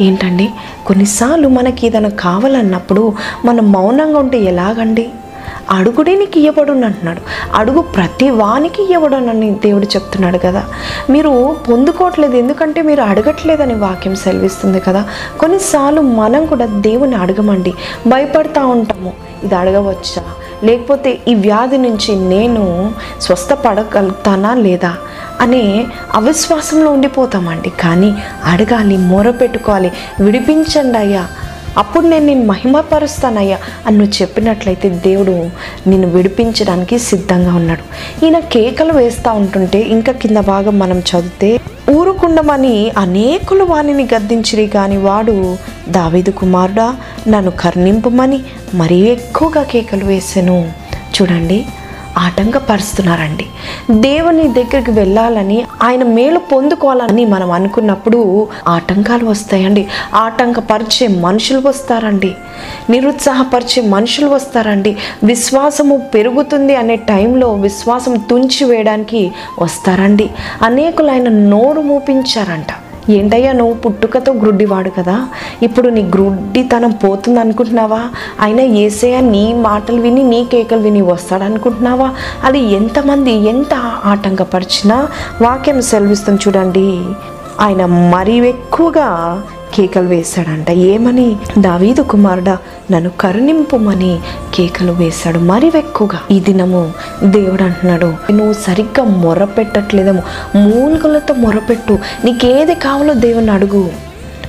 ఏంటండి? 0.00 0.50
కొన్నిసార్లు 0.86 1.48
మనకి 1.48 1.86
ఏదైనా 1.86 2.08
కావాలన్నప్పుడు 2.08 3.12
మనం 3.44 3.72
మౌనంగా 3.72 4.18
ఉంటే 4.18 4.38
ఎలాగండి? 4.38 5.10
అడుగుడే 5.70 6.16
నీకు 6.16 6.38
ఇవ్వబడును 6.38 6.86
అంటున్నాడు. 6.86 7.20
అడుగు 7.54 7.80
ప్రతి 7.80 8.30
వానికి 8.30 8.82
ఇవ్వబడునని 8.82 9.50
దేవుడు 9.50 9.84
చెప్తున్నాడు 9.84 10.38
కదా. 10.38 10.64
మీరు 11.10 11.56
పొందుకోవట్లేదు 11.70 12.36
ఎందుకంటే 12.36 12.82
మీరు 12.82 13.02
అడగట్లేదని 13.02 13.74
వాక్యం 13.74 14.14
సెలవిస్తుంది 14.14 14.80
కదా. 14.80 15.04
కొన్నిసార్లు 15.40 16.00
మనం 16.00 16.46
కూడా 16.46 16.66
దేవుని 16.66 17.14
అడగమండి. 17.14 17.74
భయపడతా 18.06 18.66
ఉంటాము. 18.66 19.12
ఇది 19.44 19.54
అడగవచ్చా? 19.54 20.22
లేకపోతే 20.64 21.18
ఈ 21.28 21.34
వ్యాధి 21.34 21.78
నుంచి 21.78 22.16
నేను 22.16 22.92
స్వస్థపడగలుగుతానా 23.20 24.54
లేదా? 24.54 24.96
అనే 25.42 25.86
అవిశ్వాసంలో 26.14 26.90
ఉండిపోతామండి. 26.90 27.70
కానీ 27.80 28.14
అడగాలి 28.44 28.96
మొర 28.96 29.30
పెట్టుకోవాలి 29.30 29.92
విడిపించండి 30.20 30.98
అయ్యా. 30.98 31.24
అప్పుడు 31.78 32.06
నేను 32.06 32.26
నేను 32.26 32.44
మహిమపరుస్తానయ్యా 32.46 33.58
అని 33.86 33.98
నువ్వు 33.98 34.22
చెప్పినట్లయితే 34.22 34.88
దేవుడు 34.88 35.50
నిన్ను 35.86 36.08
విడిపించడానికి 36.08 36.98
సిద్ధంగా 36.98 37.54
ఉన్నాడు. 37.54 37.84
ఈయన 38.24 38.38
కేకలు 38.38 38.92
వేస్తూ 38.92 39.32
ఉంటుంటే 39.32 39.80
ఇంకా 39.80 40.12
కింద 40.12 40.36
భాగం 40.36 40.78
మనం 40.78 40.98
చదివితే 40.98 41.60
ఊరుకుండమని 41.90 42.92
అనేకులు 42.98 43.64
వాణిని 43.64 44.08
గద్దించిరి 44.14 44.66
కానీ 44.66 44.96
వాడు 44.96 45.56
దావీదు 45.88 46.30
కుమారుడా 46.30 46.96
నన్ను 47.28 47.50
కర్ణింపమని 47.50 48.40
మరీ 48.74 48.96
ఎక్కువగా 48.96 49.62
కేకలు 49.62 50.04
వేసాను. 50.04 50.72
చూడండి 51.14 51.66
ఆటంకపరుస్తున్నారండి. 52.18 53.46
దేవుని 53.90 54.48
దగ్గరికి 54.48 54.90
వెళ్ళాలని 54.90 55.64
ఆయన 55.82 56.02
మేలు 56.02 56.38
పొందుకోవాలని 56.38 57.24
మనం 57.24 57.50
అనుకున్నప్పుడు 57.50 58.48
ఆటంకాలు 58.68 59.26
వస్తాయండి. 59.26 59.88
ఆటంకపరిచే 60.14 61.08
మనుషులు 61.08 61.68
వస్తారండి. 61.68 62.34
నిరుత్సాహపరిచే 62.90 63.88
మనుషులు 63.88 64.26
వస్తారండి. 64.26 64.96
విశ్వాసము 65.24 65.96
పెరుగుతుంది 66.14 66.76
అనే 66.76 66.96
టైంలో 66.96 67.52
విశ్వాసం 67.52 68.14
తుంచి 68.14 68.64
వేయడానికి 68.64 69.32
వస్తారండి. 69.58 70.30
అనేకులు 70.62 71.10
ఆయన 71.10 71.28
నోరు 71.28 71.80
మూపించారంట. 71.80 72.66
ఏంటయ్యా 73.10 73.52
నువ్వు 73.52 73.74
పుట్టుకతో 73.74 74.32
గ్రుడ్డివాడు 74.32 74.90
కదా? 74.90 75.28
ఇప్పుడు 75.62 75.88
నీ 75.88 76.02
గ్రుడ్డితనం 76.02 76.90
పోతుంది 76.90 77.40
అనుకుంటున్నావా 77.40 78.00
అయినా 78.40 78.62
ఏసయ్య 78.62 79.20
నీ 79.20 79.52
మాటలు 79.52 80.00
విని 80.00 80.22
నీ 80.22 80.44
కేకలు 80.44 80.80
విని 80.80 81.02
వస్తాడు 81.02 81.44
అనుకుంటున్నావా 81.44 82.10
అది 82.44 82.58
ఎంతమంది 82.58 83.30
ఎంత 83.30 83.74
ఆటంకపరిచినా 84.04 85.08
వాక్యం 85.42 85.82
సెలవిస్తుంది 85.82 86.40
చూడండి. 86.48 87.04
ఆయన 87.60 87.86
మరీ 87.86 88.40
ఎక్కువగా 88.48 89.08
కేకలు 89.74 90.08
వేశాడంట. 90.08 90.70
ఏమని? 90.70 91.36
దావీదు 91.58 92.02
కుమారుడా 92.02 92.58
నన్ను 92.90 93.10
కరుణింపుమని 93.20 94.18
కేకలు 94.54 94.92
వేశాడు. 94.92 95.38
మరి 95.38 95.66
ఎక్కువగా 95.66 96.18
ఈ 96.30 96.40
దినము 96.40 96.92
దేవుడు 97.24 97.62
అంటున్నాడు 97.62 98.14
నువ్వు 98.32 98.52
సరిగ్గా 98.52 99.04
మొరపెట్టట్లేదేమో. 99.04 100.22
మూలుగులతో 100.58 101.34
మొరపెట్టు. 101.34 101.98
నీకేది 102.24 102.74
కావాలో 102.74 103.14
దేవుని 103.14 103.50
అడుగు. 103.50 103.90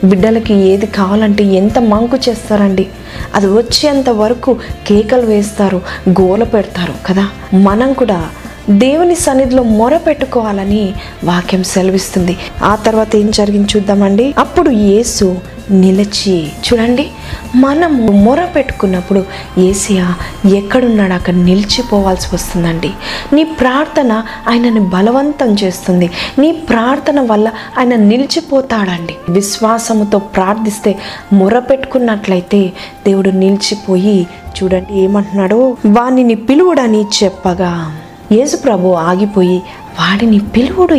బిడ్డలకి 0.04 0.54
ఏది 0.54 0.86
కావాలంటే 0.86 1.44
ఎంత 1.44 1.80
మంకు 1.80 2.18
చేస్తారండి. 2.30 2.88
అది 3.36 3.48
వచ్చేంత 3.48 4.10
వరకు 4.10 4.58
కేకలు 4.88 5.26
వేస్తారు 5.26 5.82
గోల 6.10 6.44
పెడతారు 6.44 6.94
కదా. 7.06 7.28
మనం 7.54 7.94
కూడా 7.94 8.24
దేవుని 8.70 9.16
సన్నిధిలో 9.16 9.64
మొర 9.64 9.98
పెట్టుకోవాలని 9.98 10.94
వాక్యం 11.24 11.64
సెలవిస్తుంది. 11.64 12.38
ఆ 12.64 12.76
తర్వాత 12.76 13.16
ఏం 13.16 13.32
జరిగింది 13.32 13.68
చూద్దామండి. 13.78 14.36
అప్పుడు 14.38 14.70
యేసు 14.70 15.36
నిలిచి 15.72 16.48
చూడండి 16.48 17.08
మనము 17.56 18.12
మొర 18.12 18.46
పెట్టుకున్నప్పుడు 18.46 19.26
ఏసియా 19.58 20.14
ఎక్కడున్నాడు? 20.56 21.14
అక్కడ 21.14 21.34
నిలిచిపోవాల్సి 21.34 22.36
వస్తుందండి. 22.36 22.92
నీ 23.34 23.44
ప్రార్థన 23.44 24.24
ఆయనని 24.48 24.80
బలవంతం 24.80 25.56
చేస్తుంది. 25.64 26.10
నీ 26.40 26.52
ప్రార్థన 26.52 27.22
వల్ల 27.22 27.52
ఆయన 27.78 27.96
నిలిచిపోతాడండి. 27.96 29.16
విశ్వాసముతో 29.30 30.20
ప్రార్థిస్తే 30.20 31.00
మొర 31.34 31.60
పెట్టుకున్నట్లయితే 31.60 32.74
దేవుడు 33.06 33.30
నిలిచిపోయి 33.30 34.28
చూడండి 34.64 35.00
ఏమంటున్నాడు? 35.00 35.78
వానిని 35.86 36.36
పిలువుడని 36.36 37.06
చెప్పగా 37.24 38.00
యేసుప్రభు 38.34 38.88
ఆగిపోయి 38.88 39.58
వాడిని 40.00 40.40
పిలువుడు 40.40 40.96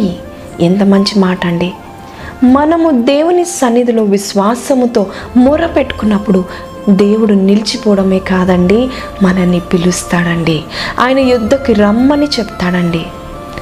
ఎంత 0.61 0.83
మంచి 0.83 1.19
మాట 1.19 1.47
అండి 1.47 1.73
మనము 2.45 2.91
దేవుని 2.91 3.45
సన్నిధిలో 3.45 4.03
విశ్వాసముతో 4.03 5.07
మొర 5.37 5.67
పెట్టుకున్నప్పుడు 5.67 6.45
దేవుడు 6.89 7.33
నిలిచిపోవడమే 7.33 8.19
కాదండి 8.19 8.91
మనల్ని 9.23 9.61
పిలుస్తాడండి. 9.61 10.65
ఆయన 11.01 11.19
యుద్ధకి 11.19 11.73
రమ్మని 11.73 12.25
చెప్తాడండి. 12.25 13.03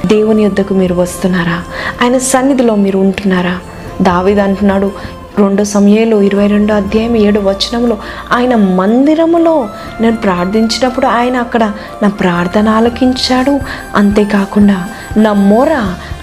దేవుని 0.05 0.43
యుద్ధకు 0.43 0.73
మీరు 0.73 0.95
వస్తున్నారా? 0.95 1.63
ఆయన 2.01 2.17
సన్నిధిలో 2.17 2.75
మీరు 2.75 2.97
ఉంటున్నారా? 2.97 3.59
దావిది 4.01 4.41
అంటున్నాడు 4.41 4.91
రెండో 5.39 5.63
సమయంలో 5.63 6.21
ఇరవై 6.21 6.47
రెండో 6.47 6.75
అధ్యాయం 6.75 7.15
ఏడు 7.15 7.39
వచనంలో 7.39 7.97
ఆయన 8.31 8.55
మందిరములో 8.55 9.69
నేను 10.01 10.15
ప్రార్థించినప్పుడు 10.15 11.05
ఆయన 11.05 11.37
అక్కడ 11.37 11.63
నా 12.03 12.09
ప్రార్థన 12.09 12.69
ఆలకించాడు. 12.69 13.59
అంతేకాకుండా 13.95 14.89
నా 15.17 15.33
మొర 15.33 15.73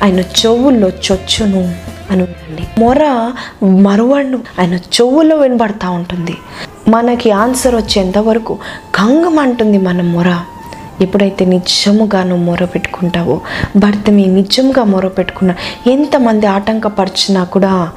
ఆయన 0.02 0.20
చెవుల్లో 0.20 0.88
చొచ్చును 0.88 1.74
అని 2.10 2.26
మొర 2.78 3.32
మరువడు 3.64 4.38
ఆయన 4.60 4.74
చెవుల్లో 4.74 5.36
వినబడతా 5.36 5.90
ఉంటుంది. 5.90 6.36
మనకి 6.88 7.30
ఆన్సర్ 7.30 7.74
వచ్చేంత 7.74 8.18
వరకు 8.18 8.58
అంటుంది 9.40 9.78
మన 9.78 10.02
మొర. 10.02 10.38
ఎప్పుడైతే 11.00 11.44
నిజముగా 11.44 12.22
నువ్వు 12.24 12.44
మొర 12.44 12.64
పెట్టుకుంటావో 12.64 13.40
భర్త 13.76 14.10
మీ 14.10 14.24
నిజంగా 14.26 14.84
మొర 14.84 15.08
పెట్టుకున్నా 15.08 15.54
ఎంతమంది 15.86 16.46
ఆటంకపరిచినా 16.46 17.44
కూడా 17.44 17.90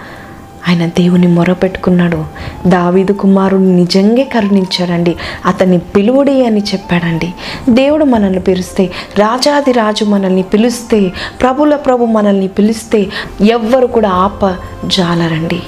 ఆయన 0.69 0.85
దేవుని 0.85 1.27
మొరపెట్టుకున్నాడు. 1.27 2.25
దావీదు 2.67 3.11
కుమారుడు 3.11 3.61
నిజంగా 3.61 4.23
కరుణించాడండి. 4.23 5.15
అతన్ని 5.45 5.77
పిలువుడి 5.77 6.45
అని 6.45 6.59
చెప్పాడండి. 6.59 7.33
దేవుడు 7.69 8.05
మనల్ని 8.05 8.39
పిలిస్తే 8.39 8.85
రాజాది 9.19 9.71
రాజు 9.71 10.05
మనల్ని 10.05 10.41
పిలిస్తే 10.41 11.11
ప్రభుల 11.41 11.75
ప్రభు 11.75 12.05
మనల్ని 12.05 12.47
పిలిస్తే 12.47 13.07
ఎవ్వరు 13.49 13.87
కూడా 13.87 14.09
ఆప 14.09 14.55
జాలరండి 14.85 15.61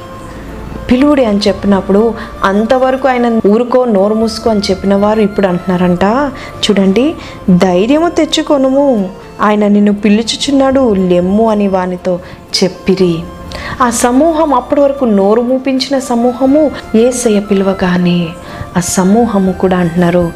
పిలువుడి 0.92 1.26
అని 1.26 1.40
చెప్పినప్పుడు 1.48 2.14
అంతవరకు 2.44 3.08
ఆయన 3.08 3.40
ఊరుకో 3.48 3.86
నోరు 3.86 4.14
మూసుకో 4.14 4.50
అని 4.50 4.60
చెప్పిన 4.60 4.96
వారు 4.96 5.22
ఇప్పుడు 5.22 5.48
అంటున్నారంట. 5.48 6.32
చూడండి 6.64 7.16
ధైర్యము 7.58 8.10
తెచ్చుకొనుము. 8.10 9.10
ఆయన 9.42 9.68
నిన్ను 9.68 9.94
పిలుచుచున్నాడు 9.94 10.94
లెమ్ము 10.94 11.50
అని 11.50 11.68
వానితో 11.68 12.20
చెప్పిరి. 12.64 13.20
ఆ 13.82 13.90
సమూహం 13.90 14.54
అప్పటి 14.54 14.82
వరకు 14.82 15.06
నోరు 15.06 15.42
మూపించిన 15.42 16.00
సమూహము 16.00 16.72
ఏసయ్య 16.96 17.40
పిలవగానే 17.40 18.30
ఆ 18.78 18.80
సమూహము 18.80 19.52
కూడా 19.52 19.78
అంటున్నారు 19.78 20.34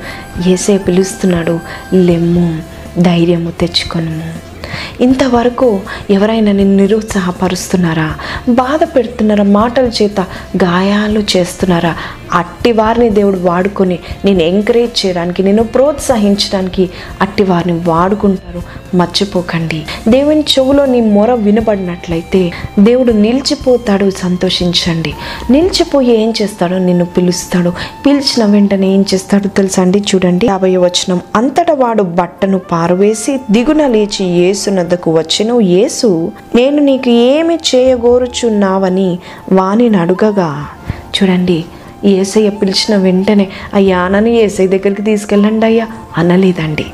ఏసయ్య 0.48 0.78
పిలుస్తున్నాడు 0.78 1.60
లెమ్ము 1.94 2.62
ధైర్యము 3.00 3.52
తెచ్చుకొనము. 3.52 4.50
ఇంతవరకు 5.04 5.82
ఎవరైనా 6.10 6.52
నిన్ను 6.52 6.78
నిరుత్సాహపరుస్తున్నారా? 6.78 8.16
బాధ 8.50 8.80
పెడుతున్నారా? 8.96 9.44
మాటల 9.44 9.84
చేత 9.84 10.20
గాయాలు 10.64 11.24
చేస్తున్నారా? 11.38 11.96
అట్టి 12.34 12.72
వారిని 12.72 13.10
దేవుడు 13.10 13.40
వాడుకొని 13.40 14.00
నేను 14.26 14.42
ఎంకరేజ్ 14.42 15.06
చేయడానికి 15.06 15.44
నేను 15.44 15.64
ప్రోత్సహించడానికి 15.64 16.90
అట్టి 17.22 17.44
వారిని 17.44 17.80
వాడుకుంటారు. 17.88 18.62
మర్చిపోకండి. 18.96 19.84
దేవుని 20.08 20.40
చెవులో 20.40 20.86
నీ 20.86 21.02
మొర 21.02 21.34
వినబడినట్లయితే 21.34 22.52
దేవుడు 22.80 23.12
నిలిచిపోతాడు 23.12 24.10
సంతోషించండి. 24.10 25.14
నిలిచిపోయి 25.52 26.22
ఏం 26.22 26.34
చేస్తాడో 26.42 26.78
నిన్ను 26.78 27.06
పిలుస్తాడు. 27.06 27.74
పిలిచిన 28.06 28.46
వెంటనే 28.46 28.94
ఏం 28.94 29.06
చేస్తాడో 29.14 29.50
తెలుసా 29.50 29.82
అండి? 29.82 30.04
చూడండి. 30.16 30.48
యాభై 30.48 30.76
వచనం. 30.76 31.22
అంతటా 31.36 31.74
వాడు 31.74 32.04
బట్టను 32.04 32.60
పారవేసి 32.60 33.40
దిగున 33.52 33.88
లేచి 33.88 34.26
యేసునద్దకు 34.26 35.18
వచ్చిన. 35.18 35.62
యేసు 35.62 36.32
నేను 36.56 36.78
నీకు 36.78 37.10
ఏమి 37.10 37.56
చేయగోరుచున్నావని 37.56 39.20
వానిని 39.52 39.98
అడుగగా 39.98 40.68
చూడండి. 41.00 41.66
ఏసయ్య 42.06 42.50
పిలిచిన 42.50 42.96
వెంటనే 42.96 43.48
అయ్యా 43.74 44.08
నన్ను 44.08 44.30
ఏసై 44.30 44.68
దగ్గరికి 44.68 45.02
తీసుకెళ్ళండి 45.02 45.66
అయ్యా. 45.66 45.88
అనలేదండి. 46.18 46.86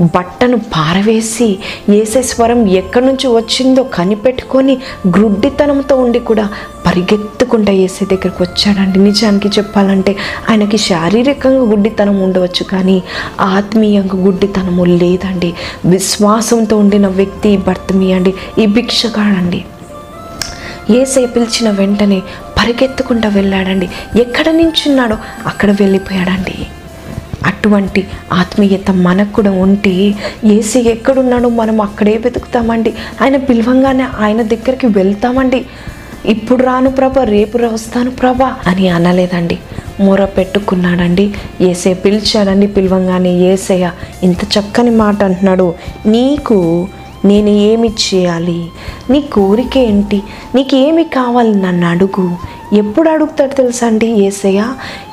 బట్టను 0.00 0.56
పారవేసి 0.56 1.58
ఏసై 1.94 2.22
స్వరం 2.22 2.68
ఎక్కడి 2.68 3.06
నుంచి 3.06 3.26
వచ్చిందో 3.26 3.82
కనిపెట్టుకొని 3.82 4.78
గ్రుడ్డితనంతో 5.08 5.96
ఉండి 5.96 6.18
కూడా 6.18 6.48
పరిగెత్తుకుంటా 6.86 7.72
ఏసై 7.72 8.06
దగ్గరికి 8.06 8.42
వచ్చాడండి. 8.42 8.98
నిజానికి 8.98 9.48
చెప్పాలంటే 9.48 10.16
ఆయనకి 10.50 10.78
శారీరకంగా 10.78 11.62
గుడ్డితనం 11.62 12.22
ఉండవచ్చు 12.22 12.64
కానీ 12.64 13.02
ఆత్మీయంగా 13.40 14.16
గుడ్డితనము 14.16 14.84
లేదండి. 14.84 15.54
విశ్వాసంతో 15.84 16.76
ఉండిన 16.76 17.06
వ్యక్తి 17.06 17.56
భర్తమీ 17.56 18.12
అండి. 18.12 18.34
ఈ 18.58 18.66
భిక్షగాడండి. 18.66 19.64
ఏసై 20.90 21.26
పిలిచిన 21.26 21.70
వెంటనే 21.70 22.22
పరిగెత్తుకుంటూ 22.60 23.28
వెళ్ళాడండి. 23.28 23.88
ఎక్కడ 24.16 24.48
నించున్నాడో 24.48 25.16
అక్కడ 25.46 25.70
వెళ్ళిపోయాడండి. 25.70 26.66
అటువంటి 27.46 28.06
ఆత్మీయత 28.32 28.90
మనకు 28.90 29.32
కూడా 29.32 29.50
ఉంటే 29.50 30.14
ఏసీ 30.44 30.80
ఎక్కడున్నాడో 30.80 31.48
మనం 31.48 31.80
అక్కడే 31.80 32.16
వెతుకుతామండి. 32.16 32.94
ఆయన 33.22 33.36
పిలవంగానే 33.36 34.06
ఆయన 34.18 34.42
దగ్గరికి 34.42 34.86
వెళ్తామండి. 34.86 35.66
ఇప్పుడు 36.26 36.62
రాను 36.62 36.90
ప్రభా 36.90 37.24
రేపు 37.24 37.58
రా- 37.58 37.72
వస్తాను 37.72 38.10
ప్రభా 38.10 38.56
అని 38.66 38.88
అనలేదండి. 38.88 39.58
మూర 40.00 40.24
పెట్టుకున్నాడండి. 40.24 41.34
ఏసే 41.60 41.94
పిలిచాడండి 41.94 42.66
పిలవంగానే 42.66 43.30
ఏసయ్య 43.30 43.90
ఇంత 44.22 44.44
చక్కని 44.44 44.90
మాట 44.90 45.22
అంటున్నాడు. 45.22 45.74
నీకు 46.06 46.88
నేను 47.24 47.48
ఏమి 47.48 47.88
చేయాలి? 47.88 48.70
నీ 49.10 49.20
కోరిక 49.20 49.78
ఏంటి? 49.78 50.22
నీకు 50.54 50.76
ఏమి 50.76 51.04
కావాలి 51.04 51.54
నన్ను 51.54 51.86
అడుగు. 51.86 52.36
ఎప్పుడు 52.72 53.10
అడుగుతాడు 53.10 53.54
తెలుసా 53.54 53.86
అండి 53.86 54.06
ఏసయ్య? 54.06 54.64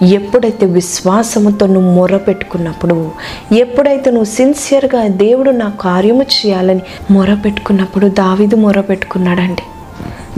ఎప్పుడైతే 0.04 0.66
విశ్వాసముతో 0.66 1.68
నువ్వు 1.68 1.94
మొర 1.94 2.18
పెట్టుకున్నప్పుడు 2.18 3.12
ఎప్పుడైతే 3.54 4.12
నువ్వు 4.12 4.26
సిన్సియర్గా 4.26 5.08
దేవుడు 5.08 5.52
నా 5.52 5.70
కార్యము 5.70 6.24
చేయాలని 6.24 6.82
మొర 7.12 7.34
పెట్టుకున్నప్పుడు 7.34 8.08
దావిదు 8.08 8.56
మొర 8.56 8.82
పెట్టుకున్నాడండి 8.82 9.62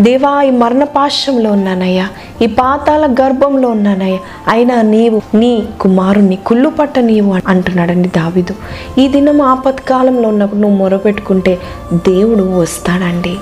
దేవా 0.01 0.41
ఈ 0.41 0.49
మరణపాశంలో 0.49 1.51
ఉన్నానయ్యా. 1.51 2.07
ఈ 2.41 2.45
పాతాల 2.45 3.05
గర్భంలో 3.21 3.69
ఉన్నానయ్యా. 3.69 4.19
అయినా 4.47 4.81
నీవు 4.81 5.37
నీ 5.37 5.67
కుమారుణ్ణి 5.81 6.35
కుళ్ళు 6.35 6.69
పట్ట 6.69 6.99
నీవు 6.99 7.39
అంటున్నాడండి 7.47 8.09
దావిదు. 8.09 8.55
ఈ 8.99 9.07
దినం 9.07 9.41
ఆపత్కాలంలో 9.41 10.29
ఉన్నప్పుడు 10.29 10.59
నువ్వు 10.59 10.77
మొరపెట్టుకుంటే 10.77 11.59
దేవుడు 11.93 12.59
వస్తాడండి. 12.59 13.35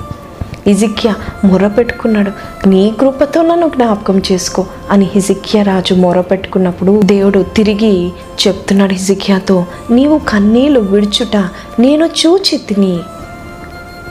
హిజిక్య 0.68 1.14
మొరపెట్టుకున్నాడు. 1.46 2.32
నీ 2.70 2.94
కృపతో 3.00 3.42
నన్ను 3.42 3.68
జ్ఞాపకం 3.68 4.22
చేసుకో 4.32 4.66
అని 4.92 5.10
హిజిక్య 5.16 5.64
రాజు 5.64 5.94
మొరపెట్టుకున్నప్పుడు 5.94 7.02
దేవుడు 7.02 7.44
తిరిగి 7.44 8.12
చెప్తున్నాడు 8.48 8.94
హిజిక్యాతో 8.94 9.66
నీవు 9.92 10.22
కన్నీళ్ళు 10.30 10.80
విడుచుట 10.80 11.38
నేను 11.80 12.06
చూచి 12.06 12.58
తిని 12.58 13.00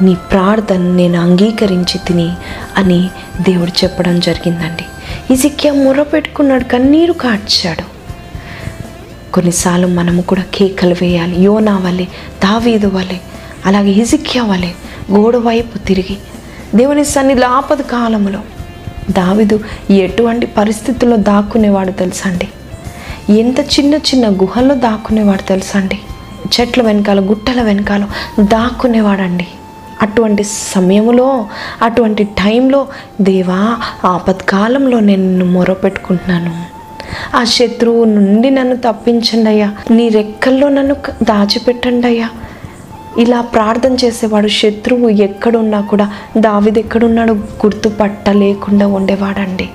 నీ 0.03 0.15
ప్రార్థన 0.15 0.81
నేను 0.81 1.21
అంగీకరించి 1.21 1.99
తిని 1.99 2.33
అని 2.77 3.11
దేవుడు 3.41 3.71
చెప్పడం 3.85 4.21
జరిగిందండి. 4.21 4.85
హిజిక్యా 5.31 5.73
మొర 5.73 6.03
పెట్టుకున్నాడు 6.03 6.65
కన్నీరు 6.65 7.13
కాడ్చాడు 7.13 7.97
కొన్నిసార్లు 9.33 9.87
మనము 9.87 10.23
కూడా 10.23 10.43
కేకలు 10.55 10.95
వేయాలి 11.01 11.43
యోనా 11.43 11.79
వలె 11.79 12.05
దావీదు 12.45 12.87
వలె 12.87 13.19
అలాగే 13.67 13.91
హిజిక్యా 13.91 14.43
వలె 14.43 14.71
గోడ 15.13 15.37
వైపు 15.37 15.79
తిరిగి 15.79 16.17
దేవుని 16.75 17.05
సన్నిధిలో 17.05 17.49
ఆపద 17.49 17.81
కాలంలో 17.81 18.41
దావీదు 19.11 19.61
ఎటువంటి 19.91 20.47
పరిస్థితుల్లో 20.47 21.17
దాక్కునేవాడు 21.17 21.93
తెలుసండి? 21.93 22.49
ఎంత 23.33 23.61
చిన్న 23.61 23.95
చిన్న 23.95 24.29
గుహల్లో 24.29 24.75
దాక్కునేవాడు 24.75 25.43
తెలుసండి? 25.43 26.01
చెట్ల 26.61 26.83
వెనకాల 26.83 27.21
గుట్టల 27.21 27.63
వెనకాల 27.63 28.07
దాక్కునేవాడండి. 28.41 29.47
అటువంటి 30.03 30.45
సమయంలో 30.45 31.47
అటువంటి 31.83 32.25
టైంలో 32.25 32.87
దేవా 33.21 33.77
ఆపత్కాలంలో 34.05 35.01
నేను 35.01 35.23
నిన్ను 35.23 35.45
మొరపెట్టుకుంటున్నాను. 35.45 36.77
ఆ 37.37 37.45
శత్రువు 37.45 38.05
నుండి 38.05 38.51
నన్ను 38.51 38.77
తప్పించండి 38.77 39.51
అయ్యా. 39.51 39.73
నీ 39.91 40.09
రెక్కల్లో 40.09 40.69
నన్ను 40.69 40.95
దాచిపెట్టండి 41.23 42.07
అయ్యా. 42.07 42.29
ఇలా 43.19 43.41
ప్రార్థన 43.41 43.95
చేసేవాడు 43.95 44.49
శత్రువు 44.49 45.09
ఎక్కడున్నా 45.09 45.81
కూడా 45.81 46.13
దావిది 46.39 46.81
ఎక్కడున్నాడో 46.81 47.35
గుర్తుపట్టలేకుండా 47.35 48.87
ఉండేవాడండి. 48.87 49.69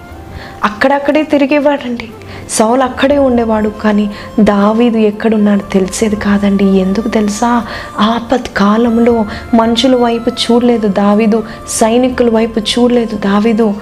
అక్కడక్కడే 0.64 1.24
తిరిగేవాడండి. 1.24 2.10
సౌలు 2.50 2.84
అక్కడే 2.84 3.18
ఉండేవాడు 3.18 3.70
కానీ 3.70 4.10
దావీదు 4.40 4.98
ఎక్కడున్నాడు 4.98 5.72
తెలిసేది 5.72 6.16
కాదండి. 6.16 6.66
ఎందుకు 6.66 7.08
తెలుసా? 7.08 7.64
ఆపత్ 8.00 8.50
కాలంలో 8.58 9.26
మనుషుల 9.54 9.96
వైపు 9.96 10.30
చూడలేదు 10.30 10.88
దావీదు 10.88 11.44
సైనికుల 11.70 12.30
వైపు 12.30 12.60
చూడలేదు 12.60 13.16
దావీదు 13.16 13.74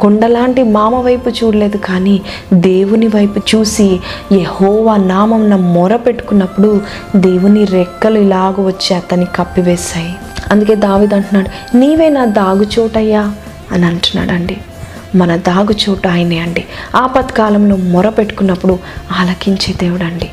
కొండలాంటి 0.00 0.62
మామ 0.62 0.94
వైపు 0.94 1.30
చూడలేదు. 1.30 1.76
కానీ 1.76 2.20
దేవుని 2.52 3.06
వైపు 3.06 3.40
చూసి 3.54 4.00
యహోవా 4.32 4.96
నామం 4.96 5.50
మొర 5.74 5.96
పెట్టుకున్నప్పుడు 5.96 6.80
దేవుని 7.16 7.64
రెక్కలు 7.64 8.18
ఇలాగ 8.18 8.66
వచ్చి 8.66 8.96
అతన్ని 8.96 9.26
కప్పివేశాయి. 9.36 10.14
అందుకే 10.52 10.74
దావిదంటున్నాడు 10.74 11.76
నీవే 11.76 12.08
నా 12.08 12.24
దాగుచోటయ్యా 12.24 13.32
అని 13.72 13.86
అంటున్నాడండి. 13.86 14.56
మన 15.14 15.36
దాగుచోటు 15.36 16.08
ఆయనే 16.08 16.38
అండి. 16.38 16.64
ఆపత్కాలంలో 16.94 17.76
మొర 17.76 18.08
పెట్టుకున్నప్పుడు 18.08 18.78
ఆలకించే 19.10 19.74
దేవుడు 19.74 20.04
అండి 20.04 20.30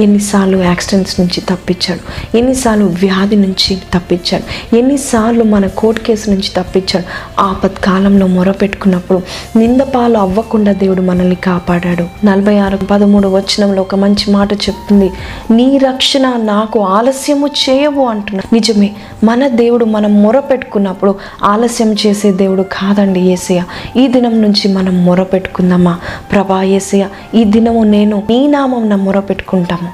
ఎన్నిసార్లు 0.00 0.56
యాక్సిడెంట్స్ 0.56 1.20
నుంచి 1.20 1.40
తప్పించాడు. 1.40 2.36
ఎన్నిసార్లు 2.36 2.84
వ్యాధి 2.84 3.36
నుంచి 3.36 3.78
తప్పించాడు. 3.94 4.76
ఎన్నిసార్లు 4.76 5.44
మన 5.44 5.66
కోర్టు 5.66 6.00
కేసు 6.00 6.30
నుంచి 6.30 6.48
తప్పించాడు. 6.56 7.04
ఆపత్కాలంలో 7.40 7.98
కాలంలో 7.98 8.26
మొరపెట్టుకున్నప్పుడు 8.26 9.22
నిందపాలు 9.58 10.18
అవ్వకుండా 10.18 10.72
దేవుడు 10.72 11.02
మనల్ని 11.02 11.34
కాపాడాడు. 11.34 12.26
నలభై 12.26 12.58
ఆరు 12.58 12.76
పదమూడు 12.76 13.28
వచనంలో 13.28 13.82
ఒక 13.82 13.94
మంచి 13.94 14.32
మాట 14.32 14.52
చెప్తుంది. 14.52 15.10
నీ 15.50 15.78
రక్షణ 15.78 16.36
నాకు 16.36 16.80
ఆలస్యము 16.80 17.46
చేయవు 17.46 18.04
అంటున్నాడు 18.04 18.54
నిజమే 18.54 18.90
మన 19.24 19.48
దేవుడు 19.48 19.84
మనం 19.84 20.22
మొరపెట్టుకున్నప్పుడు 20.22 21.14
ఆలస్యం 21.44 21.92
చేసే 21.92 22.32
దేవుడు 22.32 22.62
కాదండి 22.62 23.20
ఏసయ్య. 23.20 23.64
ఈ 23.96 24.08
దినం 24.08 24.42
నుంచి 24.42 24.72
మనం 24.72 25.04
మొరపెట్టుకుందామా? 25.04 25.98
ప్రభా 26.32 26.62
ఏసయ్య 26.62 27.08
ఈ 27.34 27.44
దినము 27.44 27.84
నేను 27.84 28.22
నీ 28.30 28.46
నామం 28.46 28.88
మొరపెట్టుకుంటాము? 28.88 29.87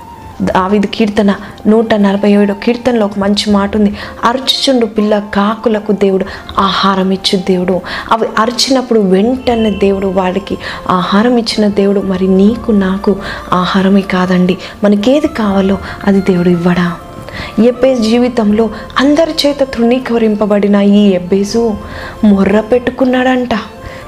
దావిది 0.45 0.87
కీర్తన 0.87 1.35
నూట 1.67 1.95
నలభై 1.95 2.33
ఏడు 2.33 2.53
కీర్తనలో 2.53 3.07
ఒక 3.07 3.19
మంచి 3.19 3.51
మాట 3.51 3.77
ఉంది 3.77 3.97
అరుచుచుండు 4.25 4.87
పిల్ల 4.87 5.19
కాకులకు 5.35 5.93
దేవుడు 5.93 6.27
ఆహారం 6.59 7.11
ఇచ్చు 7.11 7.39
దేవుడు. 7.39 7.81
అవి 8.13 8.29
అరిచినప్పుడు 8.39 9.01
వెంటనే 9.01 9.71
దేవుడు 9.71 10.07
వాడికి 10.07 10.59
ఆహారం 10.91 11.37
ఇచ్చిన 11.37 11.69
దేవుడు. 11.69 12.01
మరి 12.01 12.29
నీకు 12.29 12.73
నాకు 12.73 13.17
ఆహారమే 13.53 14.01
కాదండి. 14.01 14.59
మనకేది 14.85 15.29
కావాలో 15.29 15.79
అది 16.05 16.21
దేవుడు 16.21 16.49
ఇవ్వడా? 16.49 16.95
ఎబ్బేజ్ 17.65 18.03
జీవితంలో 18.03 18.71
అందరి 18.99 19.35
చేత 19.47 19.63
తృణీకరింపబడిన 19.63 20.77
ఈ 20.77 21.09
ఎబ్బేజు 21.09 21.75
మొర్ర 22.25 22.61
పెట్టుకున్నాడంట 22.61 23.49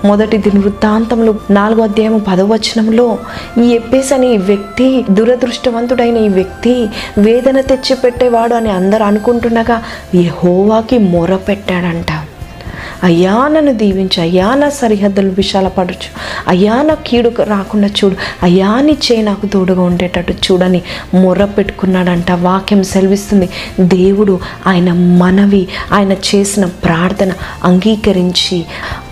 మొదటి 0.05 0.38
దిన 0.38 0.59
వృత్తాంతంలో 0.59 1.35
నాలుగో 1.50 1.83
అధ్యాయం 1.83 2.19
పదవచనంలో 2.19 3.19
ఈ 3.59 3.69
ఎప్పేస్ 3.71 4.12
అనే 4.12 4.35
ఈ 4.35 4.37
వ్యక్తి 4.37 5.05
దురదృష్టవంతుడైన 5.11 6.17
ఈ 6.17 6.29
వ్యక్తి 6.29 6.88
వేదన 7.19 7.61
తెచ్చిపెట్టేవాడు 7.61 8.55
అని 8.55 8.71
అందరు 8.71 9.03
అనుకుంటుండగా 9.03 9.83
యెహోవాకి 10.15 10.99
మొర 10.99 11.37
పెట్టాడంట. 11.37 12.25
అయ్యా 13.05 13.49
నన్ను 13.49 13.73
దీవించు. 13.73 14.21
అయ్యా 14.21 14.55
నా 14.55 14.69
సరిహద్దులు 14.69 15.29
విశాలపడచ్చు 15.29 16.09
అయ్యా 16.49 16.82
నా 16.82 16.95
కీడు 16.95 17.32
రాకుండా 17.43 17.89
చూడు. 17.89 18.17
అయ్యా 18.43 18.80
నీ 18.80 18.93
చేయి 18.93 19.23
నాకు 19.23 19.47
తోడుగా 19.47 19.82
ఉండేటట్టు 19.82 20.32
చూడని 20.32 20.82
మొర్ర 21.15 21.45
పెట్టుకున్నాడంట 21.45 22.30
వాక్యం 22.30 22.82
సెలవిస్తుంది. 22.82 23.49
దేవుడు 23.80 24.41
ఆయన 24.67 24.93
మనవి 24.93 25.69
ఆయన 25.93 26.13
చేసిన 26.13 26.65
ప్రార్థన 26.65 27.32
అంగీకరించి 27.65 28.65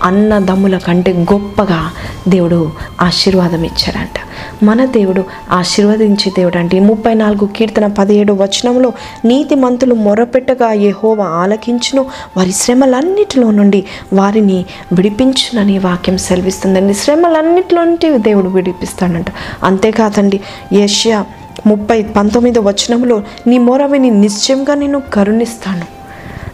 అన్నదమ్ముల 0.03 0.77
కంటే 0.77 1.13
గొప్పగా 1.13 1.91
దేవుడు 2.27 2.71
ఆశీర్వాదం 3.01 3.63
ఇచ్చాడంట 3.63 4.19
మన 4.63 4.85
దేవుడు 4.85 5.23
ఆశీర్వదించే 5.51 6.31
దేవుడు 6.37 6.57
అంటే 6.57 6.79
ముప్పై 6.79 7.13
నాలుగు 7.13 7.45
కీర్తన 7.45 7.87
పదిహేడు 7.87 8.33
వచనంలో 8.33 8.93
నీతి 9.25 9.55
మంతులు 9.55 9.95
మొరపెట్టగా 9.95 10.71
యహోవ 10.71 11.21
ఆలకించును. 11.21 12.05
వారి 12.37 12.51
శ్రమలన్నిటిలో 12.51 13.51
నుండి 13.51 13.83
వారిని 14.13 14.65
విడిపించునని 14.93 15.79
వాక్యం 15.79 16.17
సెలవిస్తుందండి. 16.17 16.93
శ్రమలన్నిటిలో 16.93 17.83
నుండి 17.83 18.17
దేవుడు 18.17 18.49
విడిపిస్తాడంట. 18.49 19.25
అంతేకాదండి 19.63 20.41
యష్యా 20.73 21.25
ముప్పై 21.67 22.03
పంతొమ్మిదో 22.03 22.61
వచనంలో 22.61 23.21
నీ 23.47 23.57
మొరవిని 23.57 24.09
నిశ్చయంగా 24.09 24.75
నేను 24.75 25.01
కరుణిస్తాను. 25.13 25.94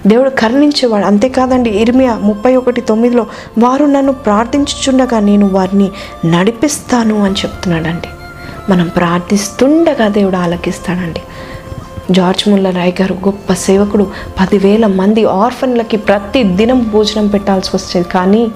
దేవుడు 0.08 0.30
కరుణించేవాడు. 0.30 1.06
అంతేకాదండి 1.06 1.70
ఇర్మియా 1.70 2.16
ముప్పై 2.16 2.56
ఒకటి 2.56 2.82
తొమ్మిదిలో 2.82 3.26
వారు 3.58 3.86
నన్ను 3.86 4.14
ప్రార్థించుచుండగా 4.14 5.20
నేను 5.20 5.48
వారిని 5.48 5.92
నడిపిస్తాను 6.26 7.24
అని 7.24 7.34
చెప్తున్నాడండి. 7.34 8.08
మనం 8.72 8.88
ప్రార్థిస్తుండగా 8.88 10.08
దేవుడు 10.08 10.38
ఆలకిస్తాడండి. 10.38 11.22
జార్జ్ 12.12 12.50
ముల్లా 12.50 12.70
రాయ్ 12.70 12.94
గారు 13.02 13.14
గొప్ప 13.14 13.54
సేవకుడు. 13.54 14.08
పదివేల 14.40 14.88
మంది 14.88 15.26
ఆర్ఫన్లకి 15.26 15.98
ప్రతి 15.98 16.44
దినం 16.44 16.90
భోజనం 16.94 17.28
పెట్టాల్సి 17.28 17.72
వచ్చేది 17.76 18.10
కానీ 18.10 18.52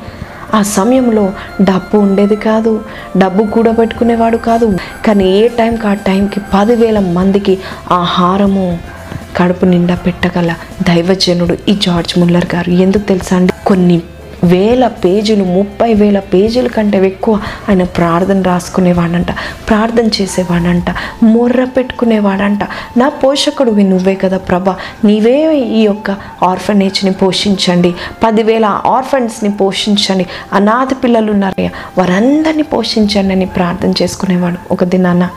ఆ 0.54 0.62
సమయంలో 0.62 1.32
డబ్బు 1.62 1.98
ఉండేది 1.98 2.36
కాదు. 2.36 2.82
డబ్బు 3.18 3.44
కూడబెట్టుకునేవాడు 3.44 4.38
కాదు. 4.38 4.78
కానీ 5.06 5.38
ఏ 5.38 5.48
టైంకి 5.48 5.88
ఆ 5.88 5.94
టైంకి 5.94 6.42
పదివేల 6.54 7.00
మందికి 7.00 7.60
ఆహారము 7.92 8.95
కడుపు 9.36 9.66
నిండా 9.66 9.96
పెట్టగల 9.96 10.52
దైవజనుడు 10.82 11.58
ఈ 11.70 11.76
జార్జ్ 11.76 12.20
ముల్లర్ 12.20 12.46
గారు. 12.56 12.72
ఎందుకు 12.72 13.04
తెలుసా 13.04 13.36
అండి? 13.36 13.54
కొన్ని 13.68 14.02
వేల 14.44 14.88
పేజీలు 14.88 15.44
ముప్పై 15.44 15.94
వేల 15.94 16.20
పేజీల 16.20 16.68
కంటే 16.68 17.08
ఎక్కువ 17.08 17.36
ఆయన 17.70 17.84
ప్రార్థన 17.84 18.42
రాసుకునేవాడంట 18.42 19.32
ప్రార్థన 19.70 20.08
చేసేవాడంట 20.22 20.86
మొర్ర 21.24 21.64
పెట్టుకునేవాడంట. 21.64 22.64
నా 22.98 23.10
పోషకుడు 23.10 23.72
నువ్వే 23.72 24.16
కదా 24.16 24.38
ప్రభా 24.38 24.76
నీవే 25.06 25.58
ఈ 25.58 25.82
యొక్క 25.82 26.12
ఆర్ఫనేజ్ని 26.44 27.14
పోషించండి 27.14 27.96
పదివేల 28.24 28.66
ఆర్ఫన్స్ని 28.86 29.52
పోషించండి 29.52 30.26
అనాథ 30.54 30.94
పిల్లలు 31.04 31.32
ఉన్నారయ్యా 31.32 31.72
వారందరినీ 31.98 32.64
పోషించండి 32.64 33.34
అని 33.34 33.46
ప్రార్థన 33.46 33.94
చేసుకునేవాడు. 34.02 34.58
ఒక 34.74 34.84
దినాన 34.84 35.30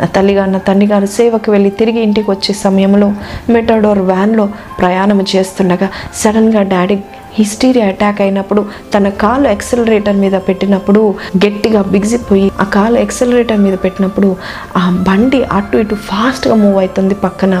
నా 0.00 0.06
తల్లిగారు 0.16 0.50
నా 0.50 0.60
తండ్రిగారు 0.68 1.08
సేవకు 1.16 1.50
వెళ్ళి 1.50 1.70
తిరిగి 1.80 2.00
ఇంటికి 2.02 2.28
వచ్చే 2.30 2.52
సమయంలో 2.62 3.08
మెటాడోర్ 3.50 4.02
వ్యాన్లో 4.10 4.46
ప్రయాణం 4.78 5.20
చేస్తుండగా 5.32 5.88
సడన్గా 6.22 6.62
డాడీ 6.72 6.96
హిస్టీరియా 7.38 7.86
అటాక్ 7.92 8.20
అయినప్పుడు 8.20 8.62
తన 8.94 9.08
కాలు 9.22 9.46
ఎక్సలరేటర్ 9.48 10.18
మీద 10.24 10.36
పెట్టినప్పుడు 10.48 11.00
గట్టిగా 11.44 11.80
బిగిసిపోయి 11.94 12.48
ఆ 12.60 12.66
కాలు 12.76 12.96
ఎక్సలరేటర్ 12.98 13.58
మీద 13.58 13.76
పెట్టినప్పుడు 13.84 14.28
ఆ 14.76 14.84
బండి 15.08 15.40
అటు 15.58 15.76
ఇటు 15.76 15.96
ఫాస్ట్గా 16.10 16.54
మూవ్ 16.54 16.78
అవుతుంది 16.78 17.16
పక్కన. 17.26 17.54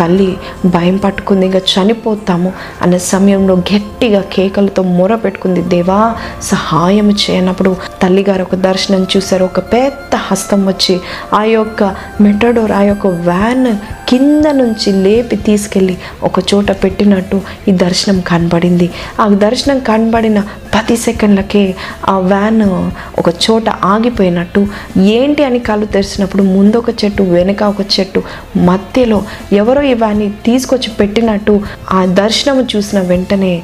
తల్లి 0.00 0.36
భయం 0.66 0.96
పట్టుకుంది 0.96 1.46
ఇంకా 1.46 1.60
చనిపోతాము 1.74 2.52
అనే 2.82 2.98
సమయంలో 2.98 3.54
గట్టిగా 3.54 4.20
కేకలతో 4.20 4.82
మొర 4.82 5.14
పెట్టుకుంది. 5.14 5.62
దేవా 5.62 6.16
సహాయం 6.42 7.10
చేయనప్పుడు 7.10 7.76
తల్లిగారు 8.02 8.42
ఒక 8.42 8.54
దర్శనం 8.54 9.06
చూశారు. 9.16 9.44
ఒక 9.44 9.58
పెద్ద 9.58 10.16
హస్తం 10.16 10.66
వచ్చి 10.66 11.00
ఆ 11.34 11.42
యొక్క 11.42 11.82
మెటడోర్ 12.20 12.72
ఆ 12.72 12.80
యొక్క 12.80 13.06
వ్యాన్ 13.06 13.66
కింద 14.08 14.46
నుంచి 14.46 14.92
లేపి 15.04 15.36
తీసుకెళ్ళి 15.36 15.96
ఒక 16.22 16.38
చోట 16.50 16.70
పెట్టినట్టు 16.84 17.40
ఈ 17.68 17.72
దర్శనం 17.72 18.20
కనబడింది. 18.20 18.90
ఆ 19.20 19.28
దర్శనం 19.28 19.78
కనబడిన 19.78 20.40
పది 20.74 20.96
సెకండ్లకే 20.96 21.74
ఆ 22.08 22.18
వ్యాన్ 22.18 22.62
ఒక 23.18 23.28
చోట 23.28 23.68
ఆగిపోయినట్టు 23.68 24.66
ఏంటి 24.98 25.44
అని 25.44 25.58
కళ్ళు 25.58 25.86
తెరిచినప్పుడు 25.86 26.42
ముందు 26.42 26.76
ఒక 26.76 26.90
చెట్టు 27.04 27.22
వెనక 27.22 27.62
ఒక 27.62 27.84
చెట్టు 28.00 28.22
మధ్యలో 28.56 29.22
ఎవరో 29.52 29.82
ఈ 29.82 29.94
వ్యాన్ని 29.94 30.30
తీసుకొచ్చి 30.46 30.90
పెట్టినట్టు 31.00 31.60
ఆ 31.92 32.06
దర్శనం 32.06 32.66
చూసిన 32.76 33.00
వెంటనే 33.00 33.62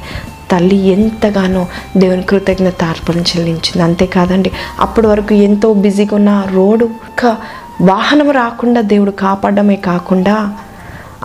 తల్లి 0.51 0.77
ఎంతగానో 0.87 1.67
దేవుని 1.97 2.23
కృతజ్ఞత 2.23 2.83
అర్పణ 2.83 3.17
చెల్లించింది. 3.19 3.83
అంతేకాదండి 3.83 4.51
అప్పటి 4.79 5.07
వరకు 5.07 5.33
ఎంతో 5.33 5.73
బిజీగా 5.73 6.15
ఉన్న 6.15 6.31
రోడ్డు 6.53 6.85
ఒక్క 6.85 7.37
వాహనం 7.81 8.31
రాకుండా 8.31 8.81
దేవుడు 8.81 9.11
కాపాడమే 9.11 9.75
కాకుండా 9.75 10.35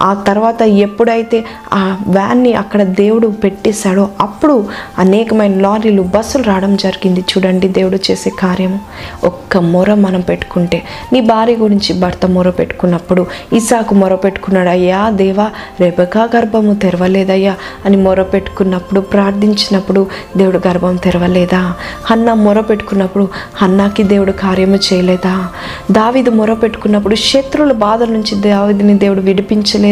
ఆ 0.01 0.15
తర్వాత 0.15 0.63
ఎప్పుడైతే 0.63 1.45
ఆ 1.73 1.99
వ్యాన్ని 2.09 2.55
అక్కడ 2.55 2.83
దేవుడు 2.83 3.29
పెట్టేశాడో 3.29 4.09
అప్పుడు 4.21 4.67
అనేకమైన 4.99 5.61
లారీలు 5.61 6.03
బస్సులు 6.03 6.43
రావడం 6.43 6.77
జరిగింది. 6.77 7.21
చూడండి 7.21 7.69
దేవుడు 7.69 7.99
చేసే 8.11 8.31
కార్యము. 8.31 8.81
ఒక్క 9.25 9.57
మొర 9.57 9.95
మనం 9.95 10.21
పెట్టుకుంటే 10.21 10.83
నీ 11.13 11.21
భార్య 11.21 11.57
గురించి 11.57 12.01
భర్త 12.01 12.27
మొర 12.27 12.51
పెట్టుకున్నప్పుడు 12.51 13.27
ఇసాకు 13.53 13.95
మొర 13.95 14.15
పెట్టుకున్నాడు 14.15 14.69
అయ్యా 14.69 15.11
దేవా 15.11 15.51
రేపకా 15.81 16.29
గర్భము 16.37 16.75
తెరవలేదయ్యా 16.75 17.55
అని 17.87 17.97
మొర 17.97 18.23
పెట్టుకున్నప్పుడు 18.23 19.01
ప్రార్థించినప్పుడు 19.01 20.07
దేవుడు 20.37 20.61
గర్భం 20.69 20.97
తెరవలేదా? 20.97 21.75
అన్న 22.11 22.33
మొర 22.33 22.61
పెట్టుకున్నప్పుడు 22.61 23.29
హన్నాకి 23.57 24.03
దేవుడు 24.03 24.33
కార్యము 24.33 24.77
చేయలేదా? 24.77 25.49
దావిది 25.91 26.31
మొర 26.31 26.53
పెట్టుకున్నప్పుడు 26.55 27.15
శత్రువుల 27.15 27.73
బాధల 27.73 28.07
నుంచి 28.07 28.41
దావిదిని 28.41 28.99
దేవుడు 28.99 29.21
విడిపించలేదు? 29.21 29.90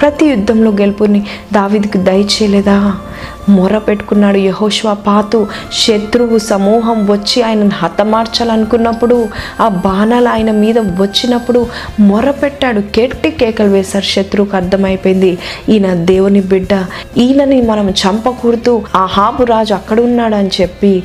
ప్రతి 0.00 0.26
యుద్ధంలో 0.26 0.70
గెలుపుని 0.70 1.26
దావిదికి 1.52 1.98
దయచేయలేదా? 1.98 2.96
మొర 3.48 3.78
పెట్టుకున్నాడు 3.78 4.38
యహోష్వా. 4.38 4.92
పాతు 4.92 5.46
శత్రువు 5.72 6.38
సమూహం 6.38 7.06
వచ్చి 7.10 7.42
ఆయనను 7.42 7.70
హతమార్చాలనుకున్నప్పుడు 7.74 9.28
ఆ 9.60 9.68
బాణాలు 9.68 10.28
ఆయన 10.28 10.50
మీద 10.50 10.78
వచ్చినప్పుడు 10.78 11.66
మొర 12.00 12.30
పెట్టాడు. 12.30 12.80
కెట్టి 12.80 13.30
కేకలు 13.30 13.68
వేశారు. 13.68 14.04
శత్రువుకు 14.04 14.56
అర్థమైపోయింది 14.56 15.38
ఈయన 15.68 15.94
దేవుని 15.94 16.40
బిడ్డ 16.40 16.84
ఈయనని 17.16 17.62
మనం 17.62 17.90
చంపకూడదు 17.90 18.82
ఆ 18.96 19.04
హాబు 19.04 19.44
రాజు 19.44 19.74
అక్కడ 19.74 20.00
ఉన్నాడు 20.00 20.34
అని 20.34 20.50
చెప్పి 20.60 21.02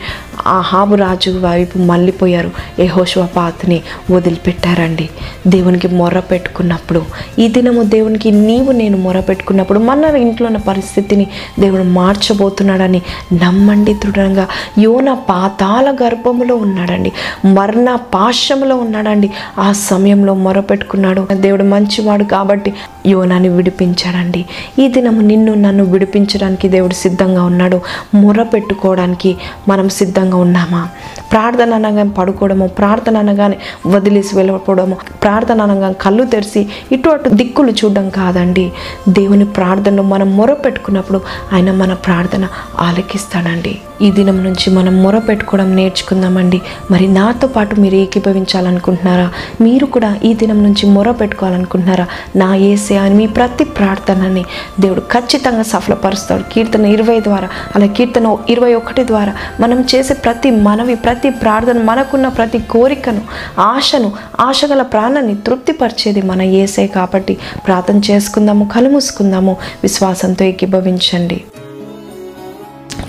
ఆ 0.47 0.59
హాబు 0.59 0.95
రాజు 0.95 1.31
వైపు 1.31 1.77
మళ్ళీపోయారు. 1.79 2.51
యహోష్వా 2.79 3.25
పాతని 3.25 3.81
వదిలిపెట్టారండి. 4.11 5.09
దేవునికి 5.47 5.87
మొర 5.87 6.19
పెట్టుకున్నప్పుడు 6.19 7.01
ఈ 7.39 7.47
దినము 7.47 7.83
దేవునికి 7.83 8.31
నీవు 8.31 8.71
నేను 8.71 8.97
మొర 8.97 9.19
పెట్టుకున్నప్పుడు 9.19 9.79
మన 9.79 10.03
ఇంట్లో 10.03 10.47
ఉన్న 10.47 10.57
పరిస్థితిని 10.57 11.27
దేవుడు 11.59 11.83
మార్చబోతున్నాడని 12.05 13.01
నమ్మండి 13.33 13.93
దృఢంగా. 13.93 14.47
యోన 14.79 15.13
పాతాల 15.13 15.95
గర్భములో 16.03 16.55
ఉన్నాడండి. 16.55 17.11
మరణ 17.45 17.95
పాశములో 17.95 18.75
ఉన్నాడండి. 18.75 19.31
ఆ 19.59 19.71
సమయంలో 19.71 20.33
మొరపెట్టుకున్నాడు. 20.33 21.27
దేవుడు 21.33 21.63
మంచివాడు 21.63 22.23
కాబట్టి 22.23 22.73
యోనాని 23.05 23.49
విడిపించాడండి. 23.49 24.45
ఈ 24.79 24.87
దినము 24.87 25.21
నిన్ను 25.21 25.53
నన్ను 25.53 25.83
విడిపించడానికి 25.83 26.69
దేవుడు 26.69 26.93
సిద్ధంగా 26.93 27.43
ఉన్నాడు. 27.43 27.81
మొర 28.13 28.43
పెట్టుకోవడానికి 28.43 29.35
మనం 29.67 29.89
సిద్ధంగా 29.89 30.37
ఉన్నామా? 30.37 30.87
ప్రార్థన 31.31 31.73
అనగానే 31.73 32.09
పడుకోవడము 32.09 32.67
ప్రార్థన 32.67 33.17
అనగానే 33.17 33.57
వదిలేసి 33.87 34.35
వెళ్ళిపోవడము 34.35 34.97
ప్రార్థన 35.23 35.61
అనగానే 35.61 35.93
కళ్ళు 36.01 36.23
తెరిచి 36.25 36.67
ఇటు 36.91 37.09
అటు 37.09 37.29
దిక్కులు 37.29 37.71
చూడడం 37.71 38.09
కాదండి. 38.09 38.71
దేవుని 39.09 39.45
ప్రార్థనలో 39.45 40.03
మనం 40.03 40.37
మొర 40.37 40.53
పెట్టుకున్నప్పుడు 40.53 41.21
ఆయన 41.53 41.71
మన 41.71 41.93
ప్రార్థన 41.95 42.47
ఆలకిస్తాడండి 42.79 43.77
ఈ 44.01 44.11
దినం 44.11 44.43
నుంచి 44.43 44.69
మనం 44.69 45.03
మొర 45.03 45.17
పెట్టుకోవడం 45.17 45.75
నేర్చుకుందామండి. 45.75 46.61
మరి 46.91 47.07
నాతో 47.07 47.47
పాటు 47.47 47.75
మీరు 47.75 47.95
ఏకీభవించాలనుకుంటున్నారా? 47.95 49.31
మీరు 49.61 49.85
కూడా 49.85 50.15
ఈ 50.23 50.33
దినం 50.33 50.63
నుంచి 50.63 50.85
మొర 50.89 51.11
పెట్టుకోవాలనుకుంటున్నారా? 51.11 52.07
నా 52.35 52.55
ఏసే 52.55 52.97
అని 52.97 53.15
మీ 53.15 53.27
ప్రతి 53.27 53.63
ప్రార్థనని 53.63 54.45
దేవుడు 54.79 54.99
ఖచ్చితంగా 54.99 55.61
సఫలపరుస్తాడు. 55.61 56.43
కీర్తన 56.53 56.85
ఇరవై 56.85 57.19
ద్వారా 57.19 57.49
అలా 57.75 57.85
కీర్తన 57.85 58.37
ఇరవై 58.49 58.73
ఒకటి 58.73 59.07
ద్వారా 59.07 59.33
మనం 59.59 59.81
చేసే 59.95 60.13
ప్రతి 60.13 60.51
మనవి 60.51 60.95
ప్రతి 60.95 61.29
ప్రార్థన 61.29 61.83
మనకున్న 61.83 62.27
ప్రతి 62.27 62.59
కోరికను 62.59 63.21
ఆశను 63.59 64.11
ఆశగల 64.39 64.81
ప్రాణాన్ని 64.81 65.35
తృప్తిపరిచేది 65.35 66.21
మన 66.21 66.41
ఏసే 66.41 66.87
కాబట్టి 66.87 67.37
ప్రార్థన 67.67 68.01
చేసుకుందాము 68.11 68.69
కలుముసుకుందాము 68.75 69.57
విశ్వాసంతో 69.83 70.45
ఏకీభవించండి. 70.45 71.43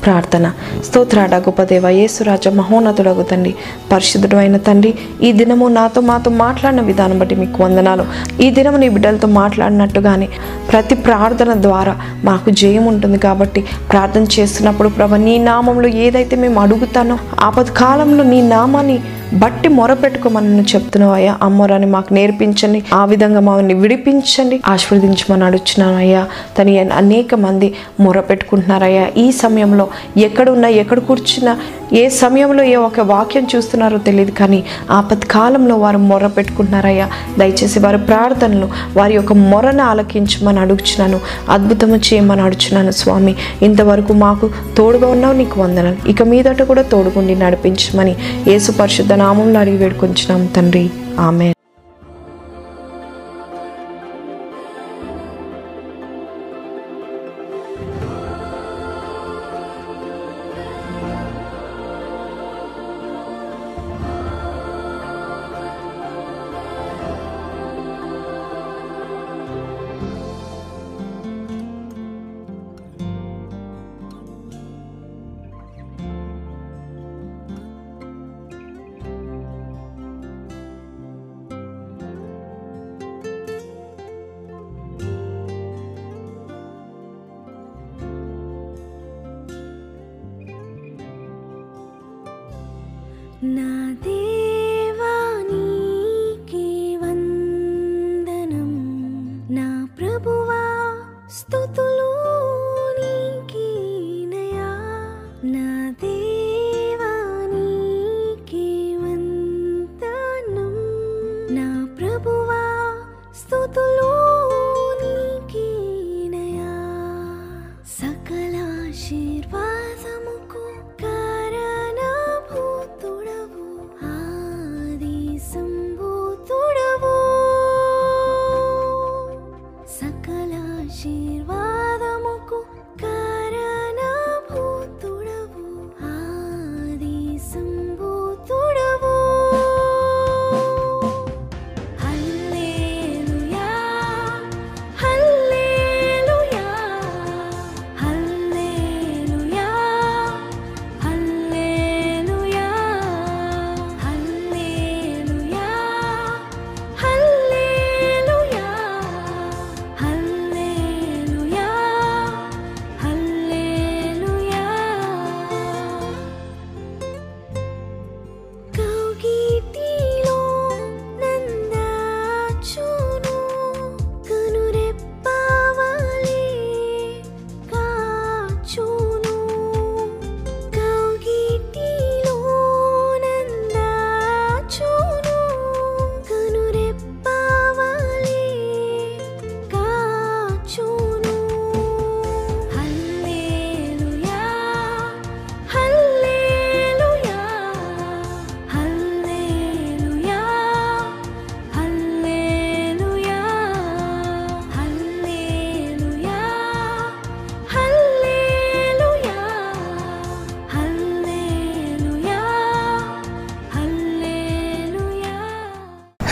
ప్రార్థన. 0.07 0.53
స్తోత్రాడ 0.85 1.35
గొప్పదేవ 1.35 1.89
యేసురాజ 1.89 2.49
మహోన్నతుడగు 2.49 3.23
తండ్రి 3.23 3.55
పరిశుద్ధుడు 3.93 4.37
అయిన 4.37 4.57
తండ్రి 4.57 4.95
ఈ 5.23 5.33
దినము 5.33 5.69
నాతో 5.69 6.01
మాతో 6.01 6.31
మాట్లాడిన 6.31 6.81
విధానం 6.81 7.19
బట్టి 7.19 7.35
మీకు 7.35 7.65
వందనాలు. 7.65 8.07
ఈ 8.43 8.51
దినము 8.51 8.77
నీ 8.77 8.89
బిడ్డలతో 8.89 9.29
మాట్లాడినట్టుగానే 9.29 10.29
ప్రతి 10.73 10.95
ప్రార్థన 10.95 11.63
ద్వారా 11.63 11.97
మాకు 12.25 12.51
జయం 12.51 12.87
ఉంటుంది 12.87 13.19
కాబట్టి 13.19 13.65
ప్రార్థన 13.93 14.27
చేస్తున్నప్పుడు 14.39 14.89
ప్రభ 14.89 15.15
నీ 15.15 15.39
నామంలో 15.39 15.89
ఏదైతే 15.89 16.37
మేము 16.37 16.61
అడుగుతానో 16.61 17.19
ఆపద 17.41 17.67
కాలంలో 17.67 18.25
నీ 18.25 18.43
నామాన్ని 18.43 18.99
బట్టి 19.35 19.69
మొరపెట్టుకోమని 19.69 20.63
చెప్తున్నావు 20.63 21.15
అయ్యా. 21.15 21.39
ఆ 21.43 21.49
మొరని 21.49 21.87
మాకు 21.87 22.15
నేర్పించండి. 22.15 22.85
ఆ 22.95 23.05
విధంగా 23.05 23.41
మమ్మల్ని 23.41 23.75
విడిపించండి. 23.75 24.61
ఆశీర్వదించమని 24.67 25.45
అడుగుతున్నాను 25.45 25.97
అయ్యా. 25.97 26.27
తని 26.59 26.79
అనేక 26.79 27.35
మంది 27.35 27.75
మొరపెట్టుకుంటున్నారయ్యా 28.01 29.07
ఈ 29.17 29.33
సమయంలో 29.33 29.89
ఎక్కడున్నా 30.17 30.69
ఎక్కడ 30.69 30.99
కూర్చున్నా 30.99 31.59
ఏ 31.93 32.09
సమయంలో 32.09 32.63
ఏ 32.65 32.75
ఒక 32.75 33.01
వాక్యం 33.01 33.47
చూస్తున్నారో 33.57 33.99
తెలియదు 33.99 34.31
కానీ 34.31 34.65
ఆపత్కాలంలో 34.91 35.77
వారు 35.77 35.99
మొర 35.99 36.27
పెట్టుకుంటున్నారయ్యా. 36.27 37.11
దయచేసి 37.39 37.79
వారి 37.79 37.99
ప్రార్థనలు 37.99 38.69
వారి 38.97 39.15
యొక్క 39.15 39.33
మొరను 39.33 39.85
ఆలకించమని 39.85 40.61
అడుగుచున్నాను. 40.61 41.21
అద్భుతము 41.49 41.97
చేయమని 41.97 42.43
అడుగుచున్నాను 42.43 42.91
స్వామి. 42.91 43.35
ఇంతవరకు 43.63 44.13
మాకు 44.13 44.51
తోడుగా 44.77 45.09
ఉన్నావు 45.09 45.35
నీకు 45.35 45.61
వందనాలు. 45.61 46.09
ఇక 46.09 46.23
మీదట 46.23 46.63
కూడా 46.63 46.83
తోడుగుండి 46.83 47.35
నడిపించమని 47.35 48.17
యేసు 48.49 48.73
పరిశుద్ధ 48.73 49.13
నామంలో 49.13 49.61
అడిగి 49.61 49.77
వేడుకొంచున్నాం 49.77 50.47
తండ్రి. 50.47 50.91
ఆమె 51.19 51.53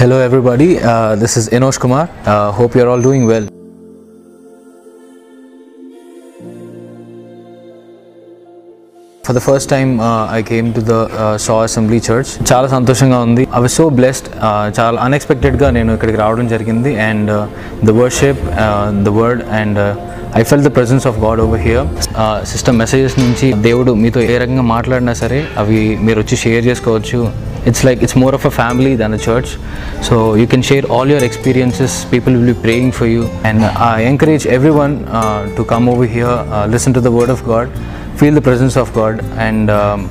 hello 0.05 0.17
everybody 0.25 0.67
this 1.21 1.35
is 1.41 1.47
Enosh 1.59 1.77
Kumar 1.83 2.09
hope 2.57 2.73
you 2.77 2.81
are 2.83 2.91
all 2.93 3.05
doing 3.07 3.27
well 3.31 3.47
for 9.27 9.37
the 9.39 9.43
first 9.47 9.69
time 9.75 9.89
I 10.39 10.41
came 10.51 10.69
to 10.79 10.83
the 10.91 10.97
saw 11.47 11.57
assembly 11.69 12.01
church 12.09 12.31
చాలా 12.51 12.69
సంతోషంగా 12.75 13.21
ఉంది. 13.29 13.47
ఐ 13.57 13.63
వాజ్ 13.65 13.75
సో 13.81 13.87
బ్లెస్డ్ 14.01 14.29
చాలా 14.81 14.97
అన్ఎక్స్పెక్టెడ్గా 15.07 15.71
నేను 15.79 15.95
ఇక్కడికి 15.99 16.21
రావడం 16.25 16.49
జరిగింది. 16.55 16.93
And 17.09 17.33
the 17.89 17.97
worship 18.03 18.43
the 19.07 19.15
word 19.21 19.43
and 19.61 19.81
I 20.39 20.43
felt 20.51 20.65
the 20.67 20.71
presence 20.77 21.05
of 21.11 21.19
God 21.25 21.41
over 21.45 21.61
here 21.67 21.87
system 22.53 22.79
messages 22.83 23.17
నుంచి 23.25 23.49
దేవుడు 23.67 23.95
మీతో 24.05 24.21
ఏ 24.33 24.37
రకంగా 24.43 24.65
మాట్లాడినా 24.75 25.13
సరే 25.23 25.39
అవి 25.63 25.81
మీరు 26.07 26.19
వచ్చి 26.23 26.37
షేర్ 26.45 26.65
చేసుకోవచ్చు. 26.71 27.21
It's 27.71 27.85
like 27.89 28.01
it's 28.05 28.19
more 28.23 28.35
of 28.39 28.47
a 28.47 28.53
family 28.61 28.97
than 29.03 29.15
a 29.19 29.21
church 29.27 29.51
so 30.09 30.17
you 30.41 30.47
can 30.55 30.65
share 30.71 30.87
all 30.97 31.11
your 31.15 31.27
experiences 31.31 31.97
people 32.13 32.35
will 32.37 32.51
be 32.55 32.59
praying 32.67 32.93
for 32.93 33.11
you 33.15 33.23
and 33.51 33.65
I 33.91 34.03
encourage 34.13 34.47
everyone 34.83 34.95
to 35.57 35.65
come 35.75 35.87
over 35.95 36.11
here 36.17 36.37
listen 36.75 36.97
to 36.99 37.03
the 37.09 37.13
word 37.19 37.35
of 37.37 37.45
God 37.53 37.71
feel 38.19 38.35
the 38.35 38.43
presence 38.43 38.77
of 38.77 38.89
God 38.95 39.15
and 39.47 39.71
um, 39.71 40.03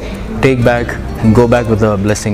take 0.46 0.62
back 0.72 0.88
and 1.22 1.34
go 1.34 1.48
back 1.48 1.68
with 1.74 2.33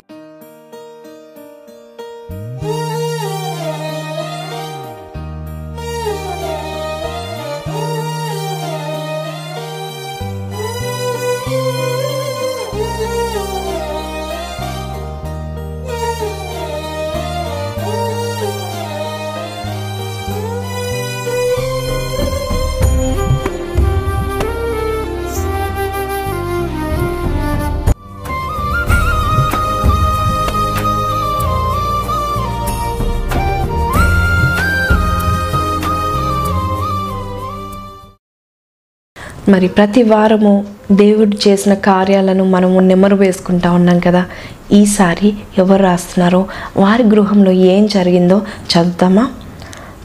మరి 39.49 39.67
ప్రతి 39.67 40.03
వారము 40.03 40.65
దేవుడు 40.91 41.37
చేసిన 41.47 41.73
కార్యాలను 41.73 42.43
మనము 42.43 42.79
నెమరు 42.79 43.15
వేసుకుంటా 43.15 43.71
ఉన్నాం 43.71 43.99
కదా. 43.99 44.25
ఈసారి 44.71 45.33
ఎవరు 45.57 45.83
రాస్తున్నారో 45.83 46.47
వారి 46.77 47.03
గృహంలో 47.03 47.51
ఏం 47.51 47.87
జరిగిందో 47.87 48.41
చదువుతామా? 48.71 49.29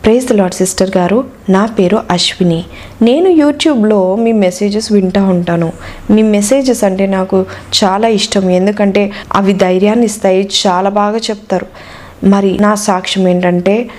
ప్రేజ్ 0.04 0.32
లాడ్ 0.32 0.54
సిస్టర్ 0.54 0.90
గారు. 0.96 1.24
నా 1.48 1.66
పేరు 1.66 2.00
అశ్విని. 2.10 2.64
నేను 3.02 3.28
యూట్యూబ్లో 3.28 4.16
మీ 4.16 4.32
మెసేజెస్ 4.32 4.92
వింటూ 4.92 5.22
ఉంటాను. 5.22 5.72
మీ 6.10 6.22
మెసేజెస్ 6.22 6.84
అంటే 6.84 7.06
నాకు 7.06 7.46
చాలా 7.84 8.08
ఇష్టం. 8.08 8.50
ఎందుకంటే 8.50 9.12
అవి 9.34 9.52
ధైర్యాన్ని 9.52 10.04
ఇస్తాయి 10.04 10.50
చాలా 10.66 10.90
బాగా 10.90 11.18
చెప్తారు. 11.18 11.66
మరి 12.24 12.58
నా 12.60 12.74
సాక్ష్యం 12.74 13.28
ఏంటంటే 13.28 13.90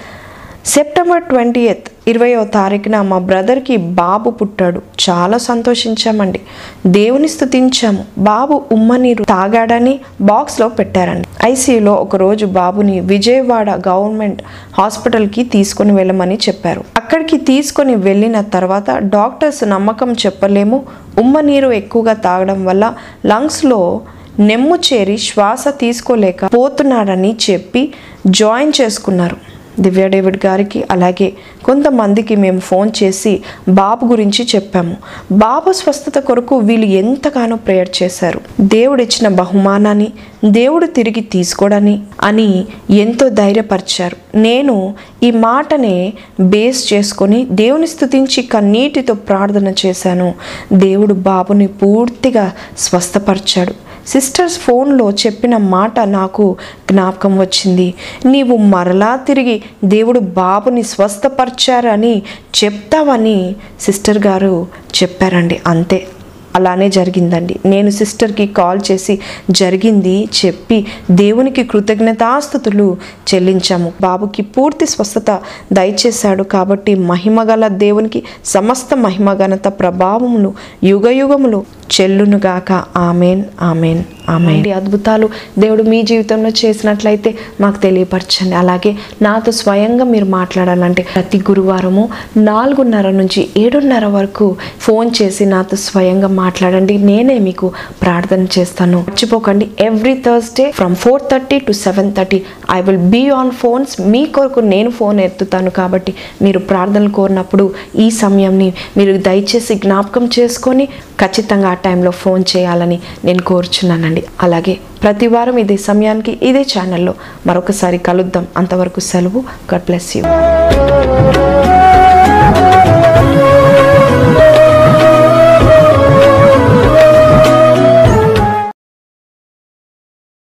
సెప్టెంబర్ 0.65 1.23
ట్వంటీ 1.23 1.60
ఎయిత్ 1.60 1.88
ఇరవయో 2.07 2.45
తారీఖున 2.45 3.01
మా 3.01 3.17
బ్రదర్కి 3.19 3.77
బాబు 3.77 4.29
పుట్టాడు. 4.29 4.81
చాలా 5.05 5.37
సంతోషించామండి. 5.37 6.41
దేవుని 6.87 7.27
స్థుతించాము 7.27 8.05
బాబు 8.17 8.61
ఉమ్మనీరు 8.71 9.23
తాగాడని 9.23 9.99
బాక్స్లో 10.21 10.69
పెట్టారండి. 10.69 11.27
ఐసీయూలో 11.45 11.93
ఒకరోజు 11.93 12.45
బాబుని 12.45 12.99
విజయవాడ 12.99 13.69
గవర్నమెంట్ 13.87 14.41
హాస్పిటల్కి 14.79 15.43
తీసుకొని 15.43 15.93
వెళ్ళమని 15.93 16.35
చెప్పారు. 16.35 16.83
అక్కడికి 16.97 17.37
తీసుకొని 17.37 17.95
వెళ్ళిన 17.95 18.41
తర్వాత 18.41 18.91
డాక్టర్స్ 18.91 19.63
నమ్మకం 19.63 20.11
చెప్పలేము. 20.25 20.83
ఉమ్మ 21.17 21.39
నీరు 21.39 21.71
ఎక్కువగా 21.71 22.13
తాగడం 22.13 22.65
వల్ల 22.65 22.93
లంగ్స్లో 23.25 24.01
నెమ్ము 24.39 24.75
చేరి 24.75 25.17
శ్వాస 25.17 25.67
తీసుకోలేక 25.67 26.45
పోతున్నాడని 26.45 27.35
చెప్పి 27.49 27.93
జాయిన్ 28.27 28.73
చేసుకున్నారు. 28.81 29.54
దివ్య 29.79 30.07
డేవిడ్ 30.07 30.45
గారికి 30.45 30.83
అలాగే 30.91 31.33
కొంతమందికి 31.63 32.35
మేము 32.35 32.59
ఫోన్ 32.59 32.91
చేసి 33.03 33.41
బాబు 33.69 34.05
గురించి 34.05 34.47
చెప్పాము. 34.55 34.95
బాబు 35.31 35.71
స్వస్థత 35.71 36.19
కొరకు 36.19 36.57
వీళ్ళు 36.57 36.85
ఎంతగానో 36.85 37.55
ప్రేయర్ 37.55 37.89
చేశారు. 38.03 38.41
దేవుడిచ్చిన 38.61 39.27
బహుమానాన్ని 39.27 40.11
దేవుడు 40.45 40.85
తిరిగి 40.85 41.21
తీసుకోడని 41.21 42.01
అని 42.21 42.65
ఎంతో 42.89 43.29
ధైర్యపరిచారు. 43.29 44.38
నేను 44.38 44.95
ఈ 45.23 45.31
మాటనే 45.31 46.13
బేస్ 46.39 46.93
చేసుకొని 46.93 47.47
దేవుని 47.51 47.88
స్థుతించి 47.88 48.43
కన్నీటితో 48.43 49.13
ప్రార్థన 49.13 49.73
చేశాను. 49.85 50.33
దేవుడు 50.73 51.13
బాబుని 51.13 51.67
పూర్తిగా 51.67 52.51
స్వస్థపరిచాడు. 52.77 53.85
సిస్టర్స్ 54.07 54.59
ఫోన్లో 54.59 55.11
చెప్పిన 55.11 55.57
మాట 55.57 55.99
నాకు 55.99 56.57
జ్ఞాపకం 56.91 57.39
వచ్చింది. 57.39 57.93
నీవు 58.25 58.57
మరలా 58.57 59.15
తిరిగి 59.15 59.61
దేవుడు 59.83 60.19
బాబుని 60.19 60.83
స్వస్థపరిచారని 60.83 62.21
చెప్తావని 62.63 63.55
సిస్టర్ 63.81 64.25
గారు 64.27 64.67
చెప్పారండి. 65.03 65.61
అంతే. 65.67 66.07
అలానే 66.55 66.89
జరిగిందండి. 66.89 67.59
నేను 67.65 67.89
సిస్టర్కి 67.89 68.47
కాల్ 68.47 68.79
చేసి 68.91 69.19
జరిగింది 69.51 70.27
చెప్పి 70.45 70.87
దేవునికి 71.11 71.63
కృతజ్ఞతాస్థుతులు 71.63 72.97
చెల్లించాము. 73.33 73.93
బాబుకి 74.01 74.41
పూర్తి 74.41 74.85
స్వస్థత 74.85 75.39
దయచేశాడు 75.73 76.43
కాబట్టి 76.43 76.95
మహిమగల 76.95 77.67
దేవునికి 77.67 78.23
సమస్త 78.45 78.97
మహిమఘనత 78.97 79.67
ప్రభావములు 79.67 80.53
యుగయుగములు 80.83 81.65
చెల్లునుగాక. 81.95 82.71
Amen 82.95 83.43
amen. 83.62 84.14
ఈ 84.49 84.71
అద్భుతాలు 84.71 85.29
దేవుడు 85.59 85.83
మీ 85.83 86.01
జీవితంలో 86.01 86.49
చేసినట్లయితే 86.49 87.35
మాకు 87.61 87.77
తెలియపరచండి. 87.77 88.55
అలాగే 88.55 88.95
నాతో 89.21 89.51
స్వయంగా 89.51 90.05
మీరు 90.05 90.25
మాట్లాడాలంటే 90.25 91.05
ప్రతి 91.15 91.38
గురువారము 91.38 92.09
నాలుగున్నర 92.38 93.09
నుంచి 93.09 93.49
ఏడున్నర 93.57 94.05
వరకు 94.05 94.55
ఫోన్ 94.79 95.11
చేసి 95.21 95.45
నాతో 95.45 95.77
స్వయంగా 95.77 96.27
మాట్లాడండి. 96.27 96.97
నేనే 96.97 97.39
మీకు 97.39 97.71
ప్రార్థన 98.01 98.47
చేస్తాను. 98.59 98.97
మర్చిపోకండి. 98.97 99.67
Every 99.79 100.13
Thursday 100.25 100.71
from 100.71 100.95
four 100.95 101.21
thirty 101.31 101.59
to 101.59 101.71
seven 101.71 102.11
thirty 102.13 102.41
I 102.71 102.81
will 102.81 102.97
be 102.97 103.29
on 103.29 103.51
phones 103.51 104.01
మీ 104.01 104.25
కొరకు 104.25 104.59
నేను 104.59 104.89
ఫోన్ 104.89 105.19
ఎత్తుతాను 105.19 105.69
కాబట్టి 105.69 106.13
మీరు 106.41 106.59
ప్రార్థనలు 106.59 107.09
కోరినప్పుడు 107.09 107.73
ఈ 107.99 108.09
సమయంని 108.09 108.73
మీరు 108.97 109.17
దయచేసి 109.17 109.75
జ్ఞాపకం 109.75 110.29
చేసుకొని 110.39 110.88
ఖచ్చితంగా 111.19 111.69
ఆ 111.69 111.73
టైంలో 111.73 112.11
ఫోన్ 112.11 112.43
చేయాలని 112.57 112.99
నేను 113.25 113.41
కోరుచున్నానండి. 113.41 114.14
అలాగే 114.41 114.78
ప్రతి 115.04 115.28
వారం 115.28 115.58
ఇదే 115.58 115.78
సమయానికి 115.78 116.39
ఇదే 116.43 116.62
ఛానల్లో 116.62 117.13
మరొకసారి 117.47 117.97
కలుద్దాం. 117.97 118.47
అంతవరకు 118.58 118.99
సెలవు. 118.99 119.43
God 119.73 119.84
bless 119.84 120.17
you 120.17 120.23